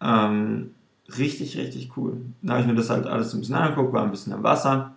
Ähm, 0.00 0.74
richtig, 1.18 1.56
richtig 1.56 1.96
cool. 1.96 2.20
Da 2.42 2.54
habe 2.54 2.62
ich 2.62 2.68
mir 2.68 2.74
das 2.74 2.90
halt 2.90 3.06
alles 3.06 3.30
so 3.30 3.36
ein 3.36 3.40
bisschen 3.40 3.54
angeguckt, 3.56 3.92
war 3.92 4.02
ein 4.02 4.10
bisschen 4.10 4.32
am 4.32 4.42
Wasser. 4.42 4.94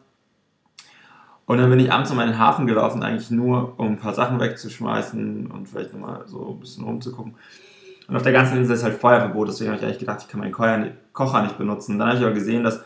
Und 1.46 1.60
dann 1.60 1.70
bin 1.70 1.80
ich 1.80 1.92
abends 1.92 2.10
in 2.10 2.18
meinen 2.18 2.40
Hafen 2.40 2.66
gelaufen, 2.66 3.04
eigentlich 3.04 3.30
nur, 3.30 3.74
um 3.78 3.88
ein 3.88 4.00
paar 4.00 4.14
Sachen 4.14 4.40
wegzuschmeißen 4.40 5.48
und 5.48 5.70
vielleicht 5.70 5.94
nochmal 5.94 6.24
so 6.26 6.54
ein 6.54 6.60
bisschen 6.60 6.84
rumzugucken. 6.86 7.36
Und 8.08 8.16
auf 8.16 8.24
der 8.24 8.32
ganzen 8.32 8.58
Insel 8.58 8.76
ist 8.76 8.84
halt 8.84 8.96
Feuerverbot, 8.96 9.48
deswegen 9.48 9.72
habe 9.72 9.80
ich 9.80 9.86
eigentlich 9.86 10.00
gedacht, 10.00 10.22
ich 10.22 10.28
kann 10.28 10.40
meinen 10.40 10.52
Kocher 11.14 11.42
nicht 11.44 11.58
benutzen. 11.58 12.00
Dann 12.00 12.10
habe 12.10 12.18
ich 12.18 12.24
aber 12.24 12.34
gesehen, 12.34 12.64
dass 12.64 12.84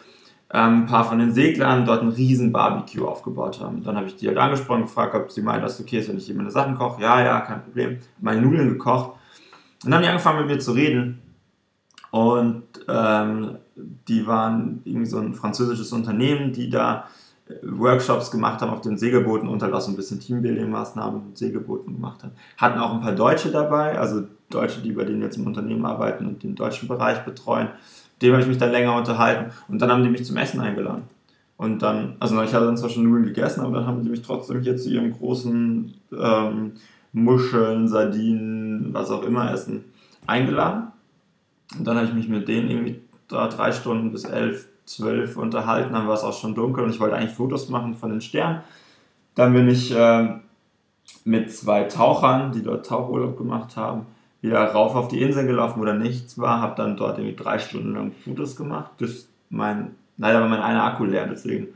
ähm, 0.52 0.82
ein 0.82 0.86
paar 0.88 1.06
von 1.06 1.20
den 1.20 1.34
Seglern 1.34 1.86
dort 1.86 2.02
einen 2.02 2.12
riesen 2.12 2.52
Barbecue 2.52 3.06
aufgebaut 3.06 3.60
haben. 3.62 3.84
Dann 3.84 3.96
habe 3.96 4.08
ich 4.08 4.16
die 4.16 4.28
halt 4.28 4.38
angesprochen, 4.38 4.84
gefragt, 4.84 5.16
ob 5.16 5.32
sie 5.32 5.42
meinen, 5.42 5.62
dass 5.62 5.76
es 5.76 5.82
okay 5.82 6.00
ist, 6.00 6.10
wenn 6.10 6.18
ich 6.18 6.26
hier 6.26 6.36
meine 6.36 6.52
Sachen 6.52 6.76
koche. 6.76 7.02
Ja, 7.02 7.22
ja, 7.22 7.42
kein 7.42 7.64
Problem. 7.64 8.00
Meine 8.20 8.42
Nudeln 8.42 8.70
gekocht. 8.70 9.12
Und 9.84 9.92
dann 9.92 9.96
haben 9.96 10.04
die 10.04 10.10
angefangen 10.10 10.40
mit 10.40 10.48
mir 10.48 10.60
zu 10.60 10.72
reden. 10.72 11.22
Und 12.12 12.64
ähm, 12.88 13.58
die 14.08 14.26
waren 14.26 14.82
irgendwie 14.84 15.06
so 15.06 15.20
ein 15.20 15.34
französisches 15.34 15.92
Unternehmen, 15.92 16.54
die 16.54 16.70
da 16.70 17.06
äh, 17.48 17.54
Workshops 17.64 18.32
gemacht 18.32 18.62
haben 18.62 18.72
auf 18.72 18.82
den 18.82 18.98
Segelbooten 18.98 19.48
auch 19.50 19.82
so 19.82 19.92
ein 19.92 19.96
bisschen 19.96 20.20
Teambuilding-Maßnahmen 20.20 21.28
mit 21.28 21.38
Segelbooten 21.38 21.94
gemacht 21.94 22.24
haben. 22.24 22.34
Hatten 22.58 22.80
auch 22.80 22.94
ein 22.94 23.02
paar 23.02 23.14
Deutsche 23.14 23.52
dabei, 23.52 23.98
also 23.98 24.24
Deutsche, 24.50 24.82
die 24.82 24.92
bei 24.92 25.04
denen 25.04 25.22
jetzt 25.22 25.38
im 25.38 25.46
Unternehmen 25.46 25.86
arbeiten 25.86 26.26
und 26.26 26.42
den 26.42 26.56
deutschen 26.56 26.88
Bereich 26.88 27.20
betreuen. 27.24 27.70
Dem 28.22 28.34
habe 28.34 28.42
ich 28.42 28.48
mich 28.48 28.58
dann 28.58 28.72
länger 28.72 28.96
unterhalten 28.96 29.52
und 29.68 29.82
dann 29.82 29.92
haben 29.92 30.04
die 30.04 30.10
mich 30.10 30.26
zum 30.26 30.38
Essen 30.38 30.60
eingeladen. 30.60 31.04
Und 31.58 31.82
dann, 31.82 32.16
also 32.20 32.42
ich 32.42 32.54
hatte 32.54 32.66
dann 32.66 32.78
zwar 32.78 32.90
schon 32.90 33.04
Nudeln 33.04 33.26
gegessen, 33.26 33.62
aber 33.62 33.76
dann 33.76 33.86
haben 33.86 34.04
die 34.04 34.10
mich 34.10 34.22
trotzdem 34.22 34.62
hier 34.62 34.78
zu 34.78 34.90
ihren 34.90 35.12
großen 35.12 35.94
ähm, 36.18 36.72
Muscheln, 37.12 37.88
Sardinen, 37.88 38.94
was 38.94 39.10
auch 39.12 39.24
immer 39.24 39.52
essen 39.52 39.84
eingeladen. 40.26 40.88
Und 41.78 41.86
dann 41.86 41.98
habe 41.98 42.08
ich 42.08 42.14
mich 42.14 42.28
mit 42.28 42.48
denen 42.48 42.70
irgendwie 42.70 43.02
da 43.28 43.48
drei 43.48 43.72
Stunden 43.72 44.12
bis 44.12 44.26
elf, 44.26 44.68
zwölf 44.86 45.38
unterhalten. 45.38 45.94
Dann 45.94 46.08
war 46.08 46.16
es 46.16 46.24
auch 46.24 46.34
schon 46.34 46.56
dunkel 46.56 46.84
und 46.84 46.90
ich 46.90 47.00
wollte 47.00 47.16
eigentlich 47.16 47.36
Fotos 47.36 47.70
machen 47.70 47.96
von 47.96 48.10
den 48.10 48.22
Sternen. 48.22 48.62
Dann 49.36 49.54
bin 49.54 49.68
ich 49.68 49.96
äh, 49.96 50.36
mit 51.24 51.54
zwei 51.54 51.84
Tauchern, 51.84 52.52
die 52.52 52.64
dort 52.64 52.86
Tauchurlaub 52.86 53.38
gemacht 53.38 53.78
haben, 53.78 54.06
wieder 54.42 54.64
rauf 54.64 54.96
auf 54.96 55.08
die 55.10 55.22
Insel 55.22 55.46
gelaufen, 55.46 55.80
wo 55.80 55.86
da 55.86 55.94
nichts 55.94 56.38
war, 56.38 56.62
habe 56.62 56.76
dann 56.76 56.98
dort 56.98 57.18
irgendwie 57.18 57.36
drei 57.36 57.60
Stunden 57.60 57.94
lang 57.94 58.12
Fotos 58.12 58.56
gemacht, 58.56 58.98
bis 58.98 59.30
mein 59.50 59.96
Leider 60.20 60.42
war 60.42 60.50
mein 60.50 60.60
einer 60.60 60.84
Akku 60.84 61.06
leer, 61.06 61.28
deswegen 61.28 61.70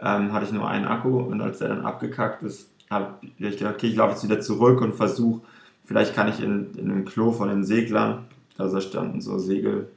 ähm, 0.00 0.32
hatte 0.32 0.46
ich 0.46 0.52
nur 0.52 0.68
einen 0.68 0.86
Akku 0.86 1.18
und 1.18 1.40
als 1.40 1.58
der 1.58 1.68
dann 1.68 1.84
abgekackt 1.84 2.42
ist, 2.44 2.70
habe 2.88 3.14
ich 3.38 3.58
gedacht, 3.58 3.74
okay, 3.74 3.88
ich 3.88 3.96
laufe 3.96 4.12
jetzt 4.12 4.22
wieder 4.22 4.40
zurück 4.40 4.80
und 4.80 4.94
versuche, 4.94 5.42
vielleicht 5.84 6.14
kann 6.14 6.28
ich 6.28 6.40
in, 6.40 6.72
in 6.76 6.90
einem 6.90 7.04
Klo 7.04 7.32
von 7.32 7.48
den 7.48 7.64
Seglern, 7.64 8.24
also 8.58 8.74
da 8.76 8.80
standen 8.80 9.20
so 9.20 9.38
Segel, 9.38 9.88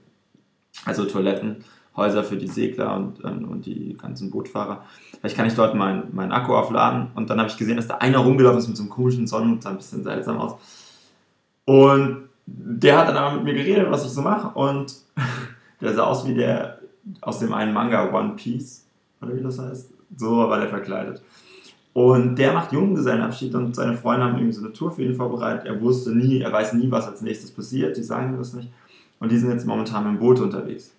also 0.86 1.06
Toilettenhäuser 1.06 2.24
für 2.24 2.38
die 2.38 2.48
Segler 2.48 2.96
und, 2.96 3.24
ähm, 3.24 3.50
und 3.50 3.66
die 3.66 3.98
ganzen 3.98 4.32
Bootfahrer. 4.32 4.86
Vielleicht 5.20 5.36
kann 5.36 5.48
ich 5.48 5.56
dort 5.56 5.76
meinen 5.76 6.10
mein 6.14 6.32
Akku 6.32 6.54
aufladen 6.56 7.08
und 7.16 7.30
dann 7.30 7.40
habe 7.40 7.50
ich 7.50 7.58
gesehen, 7.58 7.78
dass 7.78 7.88
da 7.88 7.96
einer 7.96 8.20
rumgelaufen 8.20 8.60
ist 8.60 8.68
mit 8.68 8.78
so 8.78 8.84
einem 8.84 8.92
komischen 8.92 9.28
Sonnenhut, 9.28 9.64
sah 9.64 9.70
ein 9.70 9.78
bisschen 9.78 10.04
seltsam 10.04 10.38
aus. 10.38 10.56
Und 11.66 12.30
der 12.46 12.98
hat 12.98 13.08
dann 13.08 13.18
aber 13.18 13.36
mit 13.36 13.46
mir 13.46 13.54
geredet, 13.56 13.90
was 13.90 14.06
ich 14.06 14.12
so 14.12 14.22
mache 14.22 14.58
und 14.58 14.96
der 15.82 15.94
sah 15.94 16.04
aus 16.04 16.28
wie 16.28 16.36
der 16.36 16.80
aus 17.22 17.40
dem 17.40 17.54
einen 17.54 17.74
Manga 17.74 18.12
One 18.14 18.34
Piece, 18.36 18.86
oder 19.22 19.36
wie 19.36 19.42
das 19.42 19.60
heißt. 19.60 19.92
So 20.18 20.38
war 20.38 20.60
der 20.60 20.70
verkleidet. 20.70 21.22
Und 21.96 22.36
der 22.36 22.52
macht 22.52 22.74
Junggesellenabschied 22.74 23.56
und 23.56 23.74
seine 23.74 23.96
Freunde 23.96 24.26
haben 24.26 24.36
irgendwie 24.36 24.52
so 24.52 24.66
eine 24.66 24.74
Tour 24.74 24.92
für 24.92 25.02
ihn 25.02 25.16
vorbereitet. 25.16 25.66
Er 25.66 25.80
wusste 25.80 26.14
nie, 26.14 26.42
er 26.42 26.52
weiß 26.52 26.74
nie, 26.74 26.92
was 26.92 27.08
als 27.08 27.22
nächstes 27.22 27.52
passiert, 27.52 27.96
die 27.96 28.04
sagen 28.04 28.34
ihm 28.34 28.38
das 28.38 28.54
nicht. 28.54 28.70
Und 29.22 29.32
die 29.32 29.38
sind 29.38 29.50
jetzt 29.50 29.66
momentan 29.66 30.04
mit 30.04 30.16
dem 30.16 30.20
Boot 30.20 30.42
unterwegs. 30.42 30.94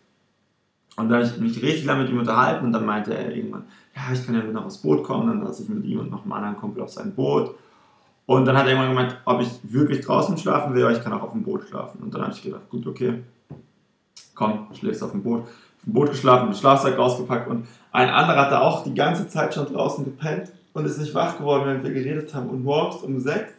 Und 0.97 1.11
da 1.11 1.17
habe 1.17 1.27
ich 1.27 1.39
mich 1.39 1.63
richtig 1.63 1.85
lange 1.85 2.05
mit 2.05 2.11
ihm 2.11 2.19
unterhalten 2.19 2.65
und 2.65 2.73
dann 2.73 2.87
meinte 2.87 3.13
er 3.13 3.31
irgendwann, 3.37 3.65
ja, 3.95 4.11
ich 4.11 4.25
kann 4.25 4.37
ja 4.37 4.43
wieder 4.43 4.55
noch 4.55 4.65
aufs 4.65 4.79
Boot 4.79 5.05
kommen. 5.05 5.27
Dann 5.27 5.47
saß 5.47 5.61
ich 5.61 5.69
mit 5.69 5.85
ihm 5.85 6.01
und 6.01 6.11
noch 6.11 6.23
einem 6.23 6.33
anderen 6.33 6.57
Kumpel 6.57 6.83
auf 6.83 6.89
sein 6.89 7.15
Boot. 7.15 7.55
Und 8.25 8.47
dann 8.47 8.57
hat 8.57 8.65
er 8.65 8.73
irgendwann 8.73 8.97
gemeint, 8.97 9.21
ob 9.27 9.43
ich 9.43 9.51
wirklich 9.65 10.01
draußen 10.01 10.39
schlafen 10.39 10.75
will, 10.75 10.83
oder 10.83 10.97
ich 10.97 11.05
kann 11.05 11.13
auch 11.13 11.25
auf 11.25 11.33
dem 11.33 11.43
Boot 11.43 11.69
schlafen. 11.69 12.03
Und 12.03 12.15
dann 12.15 12.23
habe 12.23 12.33
ich 12.33 12.43
gedacht, 12.43 12.71
gut, 12.71 12.87
okay, 12.87 13.23
komm, 14.35 14.69
schläfst 14.73 15.03
auf 15.03 15.11
dem 15.11 15.23
Boot. 15.23 15.43
Auf 15.43 15.85
dem 15.85 15.93
Boot 15.93 16.09
geschlafen, 16.09 16.49
mit 16.49 16.57
Schlafsack 16.57 16.97
rausgepackt 16.97 17.51
und 17.51 17.67
ein 17.93 18.09
anderer 18.09 18.41
hat 18.41 18.51
da 18.51 18.61
auch 18.63 18.83
die 18.83 18.95
ganze 18.95 19.29
Zeit 19.29 19.53
schon 19.53 19.67
draußen 19.67 20.03
gepennt 20.07 20.53
und 20.77 20.85
ist 20.85 20.99
nicht 20.99 21.15
wach 21.15 21.39
geworden, 21.39 21.65
während 21.65 21.85
wir 21.85 21.93
geredet 21.93 22.35
haben. 22.35 22.51
Und 22.51 22.63
morgens 22.63 23.03
um 23.03 23.19
sechs 23.19 23.53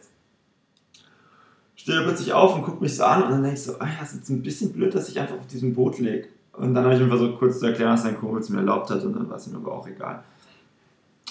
steht 1.74 1.96
er 1.96 2.04
plötzlich 2.04 2.32
auf 2.32 2.54
und 2.54 2.62
guckt 2.62 2.80
mich 2.80 2.96
so 2.96 3.04
an 3.04 3.24
und 3.24 3.30
dann 3.30 3.42
denke 3.42 3.58
ich 3.58 3.64
so, 3.64 3.72
ah 3.80 3.86
ja, 3.86 4.04
es 4.04 4.12
ist 4.12 4.28
ein 4.28 4.40
bisschen 4.40 4.72
blöd, 4.72 4.94
dass 4.94 5.08
ich 5.08 5.18
einfach 5.18 5.36
auf 5.36 5.48
diesem 5.48 5.74
Boot 5.74 5.98
lege. 5.98 6.28
Und 6.52 6.74
dann 6.74 6.84
habe 6.84 6.94
ich 6.94 7.00
ihm 7.00 7.08
versucht, 7.08 7.38
kurz 7.38 7.58
zu 7.58 7.66
erklären, 7.66 7.92
was 7.92 8.04
sein 8.04 8.16
Kumpel 8.16 8.38
es 8.38 8.50
mir 8.50 8.58
erlaubt 8.58 8.90
hat 8.90 9.02
und 9.02 9.14
dann 9.16 9.28
war 9.28 9.36
es 9.36 9.48
ihm 9.48 9.56
aber 9.56 9.72
auch 9.72 9.88
egal. 9.88 10.22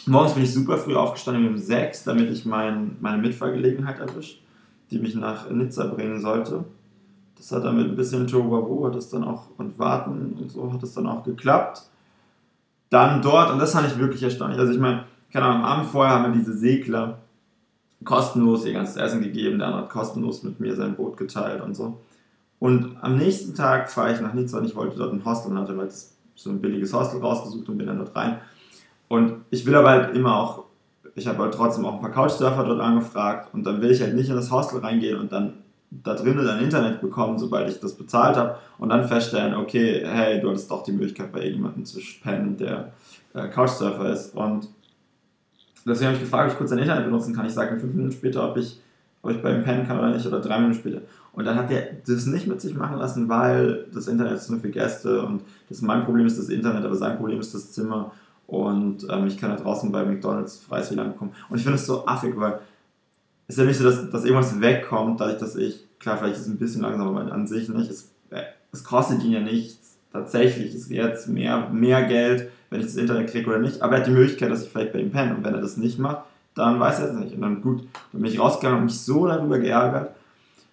Morgens 0.06 0.34
bin 0.34 0.44
ich 0.44 0.53
super 0.53 0.77
früh 0.77 0.96
aufgestanden 0.96 1.48
um 1.48 1.58
sechs, 1.58 2.03
damit 2.03 2.29
ich 2.32 2.46
mein, 2.46 2.98
meine 3.00 3.22
Mitfahrgelegenheit 3.22 4.00
erwische, 4.00 4.39
die 4.91 5.00
mich 5.00 5.15
nach 5.15 5.50
Nizza 5.50 5.86
bringen 5.86 6.20
sollte. 6.20 6.65
Das 7.38 7.51
hat 7.53 7.63
dann 7.63 7.77
mit 7.77 7.88
ein 7.88 7.96
bisschen 7.96 8.27
Tohuwabohu 8.27 8.88
hat 8.88 8.96
das 8.96 9.10
dann 9.10 9.24
auch 9.24 9.48
und 9.58 9.79
Warten 9.79 10.36
und 10.38 10.51
so 10.51 10.74
hat 10.74 10.84
es 10.84 10.94
dann 10.94 11.08
auch 11.08 11.24
geklappt. 11.24 11.84
Dann 12.89 13.22
dort, 13.22 13.51
und 13.51 13.60
das 13.60 13.72
fand 13.72 13.88
ich 13.88 13.98
wirklich 13.98 14.24
erstaunlich, 14.24 14.60
also 14.60 14.74
ich 14.74 14.79
meine, 14.79 15.06
keine 15.32 15.46
Ahnung, 15.46 15.64
am 15.64 15.66
Abend 15.66 15.90
vorher 15.90 16.16
haben 16.16 16.32
mir 16.32 16.38
diese 16.38 16.58
Segler 16.58 17.20
kostenlos 18.04 18.66
ihr 18.66 18.74
ganzes 18.74 18.96
Essen 18.96 19.22
gegeben, 19.22 19.60
der 19.60 19.68
andere 19.68 19.84
hat 19.84 19.90
kostenlos 19.90 20.44
mit 20.44 20.60
mir 20.60 20.76
sein 20.76 20.96
Boot 20.96 21.18
geteilt 21.18 21.62
und 21.62 21.76
so. 21.76 22.00
Und 22.60 22.98
am 23.02 23.18
nächsten 23.18 23.54
Tag 23.54 23.92
fahre 23.92 24.14
ich 24.14 24.22
nach 24.22 24.34
Nizza 24.34 24.58
und 24.58 24.66
ich 24.66 24.76
wollte 24.76 24.98
dort 24.98 25.14
ein 25.14 25.24
Hostel 25.26 25.52
und 25.52 25.60
hatte 25.60 25.78
halt 25.78 25.94
so 26.36 26.50
ein 26.50 26.62
billiges 26.62 26.94
Hostel 26.94 27.20
rausgesucht 27.20 27.68
und 27.70 27.78
bin 27.78 27.88
dann 27.88 27.98
dort 27.98 28.16
rein. 28.16 28.40
Und 29.08 29.42
ich 29.50 29.66
will 29.66 29.76
aber 29.76 29.90
halt 29.90 30.16
immer 30.16 30.38
auch, 30.38 30.66
ich 31.16 31.28
habe 31.28 31.40
halt 31.40 31.54
trotzdem 31.54 31.86
auch 31.86 31.96
ein 31.96 32.02
paar 32.02 32.12
Couchsurfer 32.12 32.64
dort 32.64 32.80
angefragt 32.80 33.54
und 33.54 33.64
dann 33.64 33.82
will 33.82 33.92
ich 33.92 34.02
halt 34.02 34.16
nicht 34.16 34.30
in 34.30 34.36
das 34.36 34.52
Hostel 34.52 34.80
reingehen 34.80 35.20
und 35.20 35.32
dann 35.32 35.54
da 35.90 36.16
drinnen 36.16 36.46
dann 36.46 36.62
Internet 36.62 37.00
bekommen, 37.00 37.40
sobald 37.40 37.70
ich 37.70 37.80
das 37.80 37.94
bezahlt 37.94 38.36
habe 38.36 38.58
und 38.78 38.90
dann 38.90 39.08
feststellen, 39.08 39.56
okay, 39.56 40.04
hey, 40.06 40.42
du 40.42 40.50
hattest 40.50 40.70
doch 40.70 40.84
die 40.84 40.92
Möglichkeit 40.92 41.32
bei 41.32 41.48
jemandem 41.48 41.86
zu 41.86 42.00
pennen, 42.22 42.58
der 42.58 42.92
äh, 43.34 43.48
Couchsurfer 43.48 44.12
ist 44.12 44.36
und 44.36 44.68
deswegen 45.88 46.08
habe 46.08 46.17
ich 46.17 46.24
gefragt, 46.24 46.48
ob 46.48 46.51
ich 46.53 46.58
kurz 46.58 46.70
sein 46.70 46.79
Internet 46.79 47.06
benutzen 47.06 47.36
kann. 47.36 47.46
Ich 47.46 47.53
sage 47.53 47.77
fünf 47.77 47.94
Minuten 47.94 48.13
später, 48.13 48.50
ob 48.50 48.58
ich, 48.58 48.79
ob 49.22 49.32
ich 49.32 49.41
bei 49.41 49.56
ihm 49.56 49.63
pennen 49.63 49.88
kann 49.88 49.98
oder 49.98 50.12
nicht, 50.12 50.25
oder 50.25 50.39
drei 50.39 50.60
Minuten 50.60 50.79
später. 50.79 51.01
Und 51.34 51.46
dann 51.46 51.56
hat 51.56 51.70
er 51.72 51.89
das 52.06 52.25
nicht 52.25 52.48
mit 52.48 52.62
sich 52.62 52.75
machen 52.75 52.98
lassen, 52.98 53.29
weil 53.29 53.86
das 53.94 54.08
Internet 54.08 54.34
ist 54.34 54.50
nur 54.50 54.60
für 54.60 54.70
Gäste 54.70 55.22
und 55.24 55.41
das 55.70 55.82
mein 55.82 56.03
Problem 56.03 56.25
ist 56.25 56.39
das 56.39 56.50
Internet, 56.50 56.84
aber 56.84 56.96
sein 56.96 57.17
Problem 57.17 57.39
ist 57.39 57.53
das 57.53 57.72
Zimmer. 57.72 58.12
Und 58.48 59.06
ähm, 59.10 59.27
ich 59.27 59.38
kann 59.38 59.51
da 59.51 59.58
draußen 59.58 59.91
bei 59.91 60.06
McDonalds 60.06 60.58
freies 60.58 60.89
WLAN 60.89 61.15
kommen. 61.15 61.32
Und 61.50 61.58
ich 61.58 61.63
finde 61.63 61.75
es 61.75 61.86
so 61.86 62.08
affig, 62.08 62.34
weil 62.38 62.60
es 63.48 63.56
ist 63.56 63.60
ja 63.60 63.65
nicht 63.65 63.77
so, 63.77 63.84
dass, 63.84 64.10
dass 64.10 64.25
irgendwas 64.25 64.60
wegkommt, 64.60 65.20
dadurch, 65.20 65.38
dass 65.38 65.56
ich, 65.56 65.86
klar, 66.00 66.17
vielleicht 66.17 66.36
ist 66.36 66.41
es 66.41 66.48
ein 66.48 66.58
bisschen 66.58 66.82
langsamer, 66.82 67.22
aber 67.22 67.32
an 67.32 67.46
sich 67.46 67.70
nicht. 67.70 67.91
Es, 67.91 68.10
äh, 68.29 68.44
es 68.72 68.84
kostet 68.84 69.24
ihn 69.24 69.32
ja 69.32 69.41
nichts. 69.41 69.98
Tatsächlich 70.12 70.74
ist 70.74 70.89
jetzt 70.89 71.27
mehr, 71.27 71.70
mehr 71.70 72.03
Geld, 72.06 72.50
wenn 72.70 72.80
ich 72.80 72.88
das 72.88 72.96
Internet 72.96 73.30
kriege 73.30 73.50
oder 73.50 73.60
nicht. 73.60 73.82
Aber 73.82 73.94
er 73.94 74.00
hat 74.00 74.08
die 74.08 74.12
Möglichkeit, 74.12 74.52
dass 74.52 74.64
ich 74.64 74.70
vielleicht 74.70 74.94
bei 74.94 75.00
ihm 75.00 75.12
penne. 75.12 75.36
Und 75.36 75.44
wenn 75.44 75.54
er 75.54 75.62
das 75.62 75.78
nicht 75.78 76.00
macht, 76.00 76.24
dann 76.56 76.80
weiß 76.80 77.00
er 77.00 77.10
es 77.10 77.14
nicht. 77.14 77.36
Und 77.36 77.42
dann 77.42 77.62
gut, 77.62 77.84
dann 78.12 78.22
bin 78.22 78.32
ich 78.32 78.40
rausgegangen 78.40 78.80
und 78.80 78.86
mich 78.86 79.00
so 79.00 79.28
darüber 79.28 79.60
geärgert. 79.60 80.12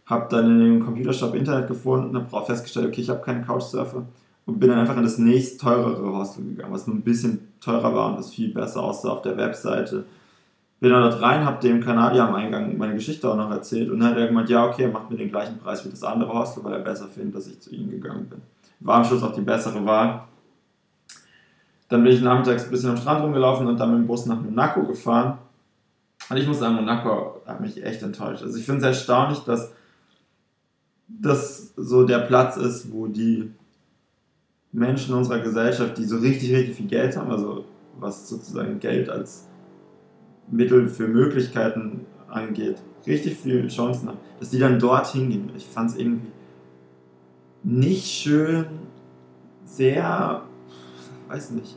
Habe 0.06 0.26
dann 0.30 0.46
in 0.46 0.58
dem 0.60 0.84
Computershop 0.84 1.34
Internet 1.34 1.68
gefunden, 1.68 2.16
habe 2.16 2.46
festgestellt, 2.46 2.88
okay, 2.88 3.00
ich 3.00 3.10
habe 3.10 3.20
keinen 3.20 3.44
Couchsurfer. 3.44 4.04
Und 4.46 4.60
bin 4.60 4.68
dann 4.68 4.78
einfach 4.78 4.96
in 4.96 5.02
das 5.02 5.16
nächst 5.16 5.60
teurere 5.60 6.18
Hostel 6.18 6.44
gegangen, 6.44 6.72
was 6.72 6.86
nur 6.86 6.96
ein 6.96 7.02
bisschen 7.02 7.48
teurer 7.60 7.94
war 7.94 8.10
und 8.10 8.18
das 8.18 8.30
viel 8.30 8.52
besser 8.52 8.82
aussah 8.82 9.10
auf 9.10 9.22
der 9.22 9.38
Webseite. 9.38 10.04
Bin 10.80 10.90
dann 10.90 11.02
dort 11.02 11.22
rein, 11.22 11.46
habe 11.46 11.66
dem 11.66 11.80
Kanadier 11.80 12.24
am 12.24 12.34
Eingang 12.34 12.76
meine 12.76 12.92
Geschichte 12.92 13.30
auch 13.30 13.36
noch 13.36 13.50
erzählt 13.50 13.90
und 13.90 14.00
dann 14.00 14.10
hat 14.10 14.18
er 14.18 14.26
gemeint, 14.26 14.50
ja, 14.50 14.66
okay, 14.66 14.82
er 14.82 14.90
macht 14.90 15.10
mir 15.10 15.16
den 15.16 15.30
gleichen 15.30 15.58
Preis 15.58 15.82
wie 15.86 15.88
das 15.88 16.02
andere 16.02 16.34
Hostel, 16.34 16.62
weil 16.62 16.74
er 16.74 16.80
besser 16.80 17.06
findet, 17.06 17.36
dass 17.36 17.46
ich 17.46 17.58
zu 17.58 17.74
ihm 17.74 17.90
gegangen 17.90 18.26
bin. 18.28 18.42
War 18.80 18.96
am 18.96 19.04
Schluss 19.04 19.22
auch 19.22 19.32
die 19.32 19.40
bessere 19.40 19.84
Wahl. 19.86 20.24
Dann 21.88 22.02
bin 22.02 22.12
ich 22.12 22.22
nachmittags 22.22 22.64
ein 22.64 22.70
bisschen 22.70 22.90
am 22.90 22.96
Strand 22.96 23.22
rumgelaufen 23.22 23.66
und 23.66 23.78
dann 23.78 23.90
mit 23.90 24.00
dem 24.00 24.06
Bus 24.06 24.26
nach 24.26 24.40
Monaco 24.40 24.84
gefahren. 24.84 25.38
Und 26.30 26.36
ich 26.36 26.46
muss 26.46 26.58
sagen, 26.58 26.76
Monaco 26.76 27.42
hat 27.46 27.60
mich 27.60 27.82
echt 27.84 28.02
enttäuscht. 28.02 28.42
Also 28.42 28.58
ich 28.58 28.64
finde 28.64 28.80
es 28.80 28.86
erstaunlich, 28.86 29.40
dass 29.40 29.72
das 31.08 31.74
so 31.76 32.04
der 32.04 32.20
Platz 32.20 32.56
ist, 32.56 32.90
wo 32.92 33.06
die 33.06 33.50
Menschen 34.72 35.14
unserer 35.14 35.40
Gesellschaft, 35.40 35.98
die 35.98 36.04
so 36.04 36.18
richtig, 36.18 36.52
richtig 36.52 36.76
viel 36.76 36.86
Geld 36.86 37.16
haben, 37.16 37.30
also 37.30 37.64
was 37.98 38.28
sozusagen 38.28 38.80
Geld 38.80 39.08
als 39.08 39.46
Mittel 40.50 40.88
für 40.88 41.06
Möglichkeiten 41.06 42.06
angeht, 42.28 42.82
richtig 43.06 43.36
viele 43.36 43.68
Chancen 43.68 44.08
haben, 44.08 44.18
dass 44.40 44.50
die 44.50 44.58
dann 44.58 44.78
dorthin 44.78 45.30
gehen. 45.30 45.52
Ich 45.56 45.66
fand 45.66 45.90
es 45.90 45.96
irgendwie 45.96 46.32
nicht 47.62 48.06
schön, 48.06 48.66
sehr, 49.64 50.42
weiß 51.34 51.50
nicht, 51.50 51.76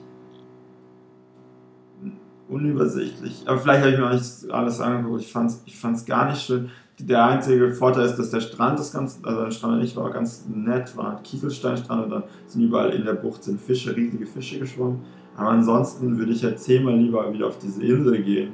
unübersichtlich. 2.47 3.43
Aber 3.45 3.57
vielleicht 3.59 3.81
habe 3.81 3.91
ich 3.91 3.97
mir 3.97 4.07
auch 4.07 4.13
nicht 4.13 4.51
alles 4.51 4.79
angeguckt. 4.79 5.21
Ich 5.21 5.31
fand 5.31 5.49
es 5.49 5.63
ich 5.65 5.77
fand's 5.77 6.05
gar 6.05 6.29
nicht 6.29 6.41
schön. 6.41 6.69
Der 6.99 7.25
einzige 7.25 7.71
Vorteil 7.73 8.05
ist, 8.05 8.15
dass 8.15 8.31
der 8.31 8.39
Strand 8.39 8.79
ist 8.79 8.93
ganz, 8.93 9.19
also 9.21 9.43
der 9.43 9.51
Strand 9.51 9.81
nicht 9.81 9.95
war 9.95 10.09
ganz 10.11 10.45
nett, 10.47 10.95
war 10.97 11.17
ein 11.17 11.23
Kieselsteinstrand 11.23 12.05
und 12.05 12.09
dann 12.09 12.23
sind 12.47 12.63
überall 12.63 12.91
in 12.91 13.05
der 13.05 13.13
Bucht 13.13 13.43
sind 13.43 13.59
Fische, 13.59 13.95
riesige 13.95 14.25
Fische 14.25 14.59
geschwommen. 14.59 15.01
Aber 15.35 15.49
ansonsten 15.49 16.17
würde 16.17 16.31
ich 16.31 16.43
halt 16.43 16.59
zehnmal 16.59 16.95
lieber 16.95 17.31
wieder 17.31 17.47
auf 17.47 17.59
diese 17.59 17.83
Insel 17.83 18.23
gehen 18.23 18.53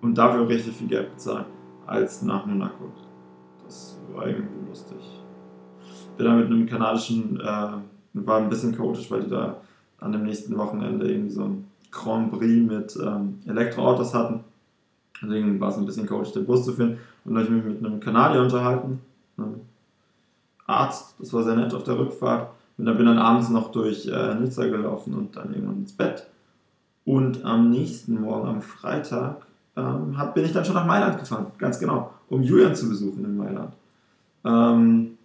und 0.00 0.18
dafür 0.18 0.48
richtig 0.48 0.74
viel 0.74 0.88
Geld 0.88 1.12
bezahlen, 1.12 1.44
als 1.86 2.22
nach 2.22 2.46
Monaco. 2.46 2.90
Das 3.64 4.00
war 4.12 4.26
irgendwie 4.26 4.68
lustig. 4.68 4.98
Bin 6.16 6.26
dann 6.26 6.38
mit 6.38 6.46
einem 6.46 6.66
kanadischen, 6.66 7.38
äh, 7.38 7.68
war 8.14 8.38
ein 8.38 8.48
bisschen 8.48 8.74
chaotisch, 8.74 9.08
weil 9.08 9.22
die 9.22 9.30
da 9.30 9.60
an 10.02 10.12
dem 10.12 10.24
nächsten 10.24 10.56
Wochenende 10.58 11.10
irgendwie 11.10 11.30
so 11.30 11.44
ein 11.44 11.64
Grand 11.90 12.32
Prix 12.32 12.70
mit 12.70 12.98
ähm, 13.02 13.40
Elektroautos 13.46 14.14
hatten. 14.14 14.40
Deswegen 15.22 15.60
war 15.60 15.68
es 15.68 15.76
ein 15.76 15.86
bisschen 15.86 16.06
chaotisch, 16.06 16.32
den 16.32 16.46
Bus 16.46 16.64
zu 16.64 16.72
finden. 16.72 16.98
Und 17.24 17.34
dann 17.34 17.44
habe 17.44 17.56
ich 17.56 17.64
mich 17.64 17.80
mit 17.80 17.84
einem 17.84 18.00
Kanadier 18.00 18.42
unterhalten, 18.42 19.00
einem 19.36 19.60
Arzt, 20.66 21.14
das 21.18 21.32
war 21.32 21.42
sehr 21.44 21.54
nett 21.54 21.74
auf 21.74 21.84
der 21.84 21.98
Rückfahrt. 21.98 22.50
Und 22.78 22.86
dann 22.86 22.96
bin 22.96 23.06
dann 23.06 23.18
abends 23.18 23.50
noch 23.50 23.70
durch 23.70 24.06
äh, 24.06 24.34
Nizza 24.34 24.66
gelaufen 24.66 25.14
und 25.14 25.36
dann 25.36 25.52
irgendwann 25.52 25.78
ins 25.78 25.92
Bett. 25.92 26.26
Und 27.04 27.44
am 27.44 27.70
nächsten 27.70 28.20
Morgen, 28.20 28.48
am 28.48 28.62
Freitag, 28.62 29.46
ähm, 29.76 30.16
hab, 30.18 30.34
bin 30.34 30.44
ich 30.44 30.52
dann 30.52 30.64
schon 30.64 30.74
nach 30.74 30.86
Mailand 30.86 31.18
gefahren, 31.18 31.46
ganz 31.58 31.78
genau, 31.78 32.12
um 32.28 32.42
Julian 32.42 32.74
zu 32.74 32.88
besuchen 32.88 33.24
in 33.24 33.36
Mailand. 33.36 33.74
Ähm, 34.44 35.18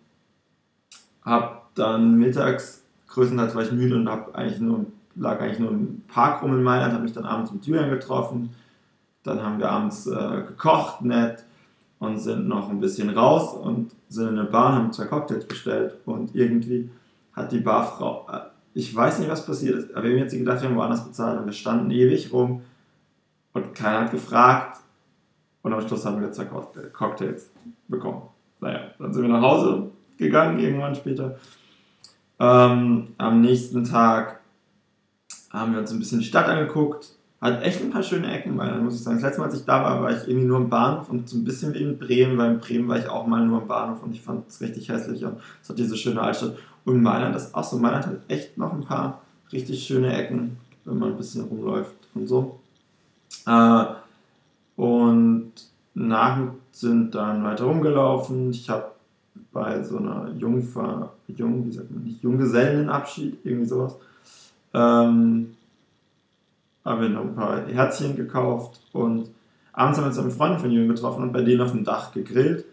hab 1.23 1.73
dann 1.75 2.17
mittags, 2.17 2.83
größtenteils 3.17 3.55
war 3.55 3.63
ich 3.63 3.71
müde 3.71 3.95
und 3.95 4.07
hab 4.07 4.35
eigentlich 4.35 4.59
nur, 4.59 4.85
lag 5.15 5.41
eigentlich 5.41 5.59
nur 5.59 5.71
im 5.71 6.03
Park 6.07 6.43
rum 6.43 6.53
in 6.53 6.61
Mailand, 6.63 6.93
habe 6.93 7.03
mich 7.03 7.13
dann 7.13 7.25
abends 7.25 7.51
mit 7.51 7.65
Julian 7.65 7.89
getroffen. 7.89 8.51
Dann 9.23 9.41
haben 9.41 9.57
wir 9.57 9.69
abends 9.69 10.05
äh, 10.05 10.43
gekocht, 10.47 11.01
nett, 11.01 11.43
und 11.99 12.19
sind 12.19 12.47
noch 12.47 12.69
ein 12.69 12.79
bisschen 12.79 13.09
raus 13.09 13.53
und 13.53 13.91
sind 14.07 14.29
in 14.29 14.39
eine 14.39 14.47
Bar, 14.47 14.73
haben 14.73 14.93
zwei 14.93 15.05
Cocktails 15.05 15.45
bestellt 15.45 15.95
und 16.05 16.35
irgendwie 16.35 16.89
hat 17.33 17.51
die 17.51 17.59
Barfrau, 17.59 18.27
äh, 18.31 18.39
ich 18.75 18.95
weiß 18.95 19.17
nicht, 19.19 19.31
was 19.31 19.45
passiert 19.45 19.75
ist, 19.75 19.95
aber 19.95 20.03
wir 20.03 20.11
haben 20.11 20.19
jetzt 20.19 20.37
gedacht, 20.37 20.61
wir 20.61 20.69
haben 20.69 20.75
woanders 20.75 21.03
bezahlt 21.03 21.39
und 21.39 21.47
wir 21.47 21.53
standen 21.53 21.89
ewig 21.89 22.31
rum 22.31 22.61
und 23.53 23.73
keiner 23.73 24.01
hat 24.01 24.11
gefragt 24.11 24.79
und 25.63 25.73
am 25.73 25.81
Schluss 25.81 26.05
haben 26.05 26.21
wir 26.21 26.31
zwei 26.31 26.45
Cocktails 26.45 27.49
bekommen. 27.87 28.21
Naja, 28.59 28.91
dann 28.99 29.11
sind 29.11 29.23
wir 29.23 29.29
nach 29.29 29.41
Hause 29.41 29.89
gegangen, 30.17 30.59
irgendwann 30.59 30.93
später. 30.93 31.35
Ähm, 32.39 33.07
am 33.17 33.41
nächsten 33.41 33.83
Tag 33.83 34.39
haben 35.51 35.73
wir 35.73 35.79
uns 35.79 35.91
ein 35.91 35.99
bisschen 35.99 36.19
die 36.19 36.25
Stadt 36.25 36.47
angeguckt. 36.47 37.13
Hat 37.39 37.61
echt 37.61 37.81
ein 37.81 37.91
paar 37.91 38.03
schöne 38.03 38.31
Ecken, 38.31 38.57
weil, 38.57 38.79
muss 38.79 38.95
ich 38.95 39.03
sagen, 39.03 39.17
das 39.17 39.23
letzte 39.23 39.41
Mal, 39.41 39.47
als 39.47 39.59
ich 39.59 39.65
da 39.65 39.83
war, 39.83 40.01
war 40.01 40.11
ich 40.11 40.27
irgendwie 40.27 40.47
nur 40.47 40.57
im 40.57 40.69
Bahnhof 40.69 41.09
und 41.09 41.29
so 41.29 41.37
ein 41.37 41.43
bisschen 41.43 41.73
wie 41.73 41.83
in 41.83 41.99
Bremen, 41.99 42.37
weil 42.37 42.53
in 42.53 42.59
Bremen 42.59 42.87
war 42.87 42.97
ich 42.97 43.07
auch 43.07 43.27
mal 43.27 43.45
nur 43.45 43.61
im 43.61 43.67
Bahnhof 43.67 44.01
und 44.01 44.11
ich 44.11 44.21
fand 44.21 44.47
es 44.47 44.59
richtig 44.59 44.89
hässlich 44.89 45.23
und 45.23 45.37
es 45.61 45.69
hat 45.69 45.77
diese 45.77 45.97
schöne 45.97 46.21
Altstadt. 46.21 46.57
Und 46.83 47.03
Mailand 47.03 47.35
ist 47.35 47.53
auch 47.53 47.63
so, 47.63 47.77
Mailand 47.77 48.07
hat 48.07 48.15
echt 48.27 48.57
noch 48.57 48.73
ein 48.73 48.81
paar 48.81 49.21
richtig 49.51 49.85
schöne 49.85 50.15
Ecken, 50.15 50.57
wenn 50.85 50.97
man 50.97 51.11
ein 51.11 51.17
bisschen 51.17 51.43
rumläuft 51.45 51.95
und 52.15 52.27
so. 52.27 52.59
Äh, 53.45 53.85
und 54.75 55.51
nach 55.93 56.39
sind 56.71 57.13
dann 57.13 57.43
weiter 57.43 57.65
rumgelaufen. 57.65 58.51
Ich 58.51 58.69
habe 58.69 58.91
bei 59.51 59.83
so 59.83 59.97
einer 59.97 60.31
Jungfer, 60.37 61.13
Jung, 61.27 61.65
wie 61.65 61.71
sagt 61.71 61.91
man 61.91 62.03
nicht, 62.03 62.21
Junggesellenabschied, 62.23 63.39
irgendwie 63.43 63.65
sowas, 63.65 63.97
ähm, 64.73 65.55
haben 66.85 67.01
wir 67.01 67.09
noch 67.09 67.21
ein 67.21 67.35
paar 67.35 67.67
Herzchen 67.67 68.15
gekauft 68.15 68.79
und 68.93 69.29
abends 69.73 69.97
haben 69.97 70.05
wir 70.05 70.07
uns 70.07 70.21
mit 70.21 70.33
Freunden 70.33 70.59
von 70.59 70.71
Jürgen 70.71 70.89
getroffen 70.89 71.23
und 71.23 71.33
bei 71.33 71.41
denen 71.41 71.61
auf 71.61 71.71
dem 71.71 71.83
Dach 71.83 72.11
gegrillt 72.11 72.65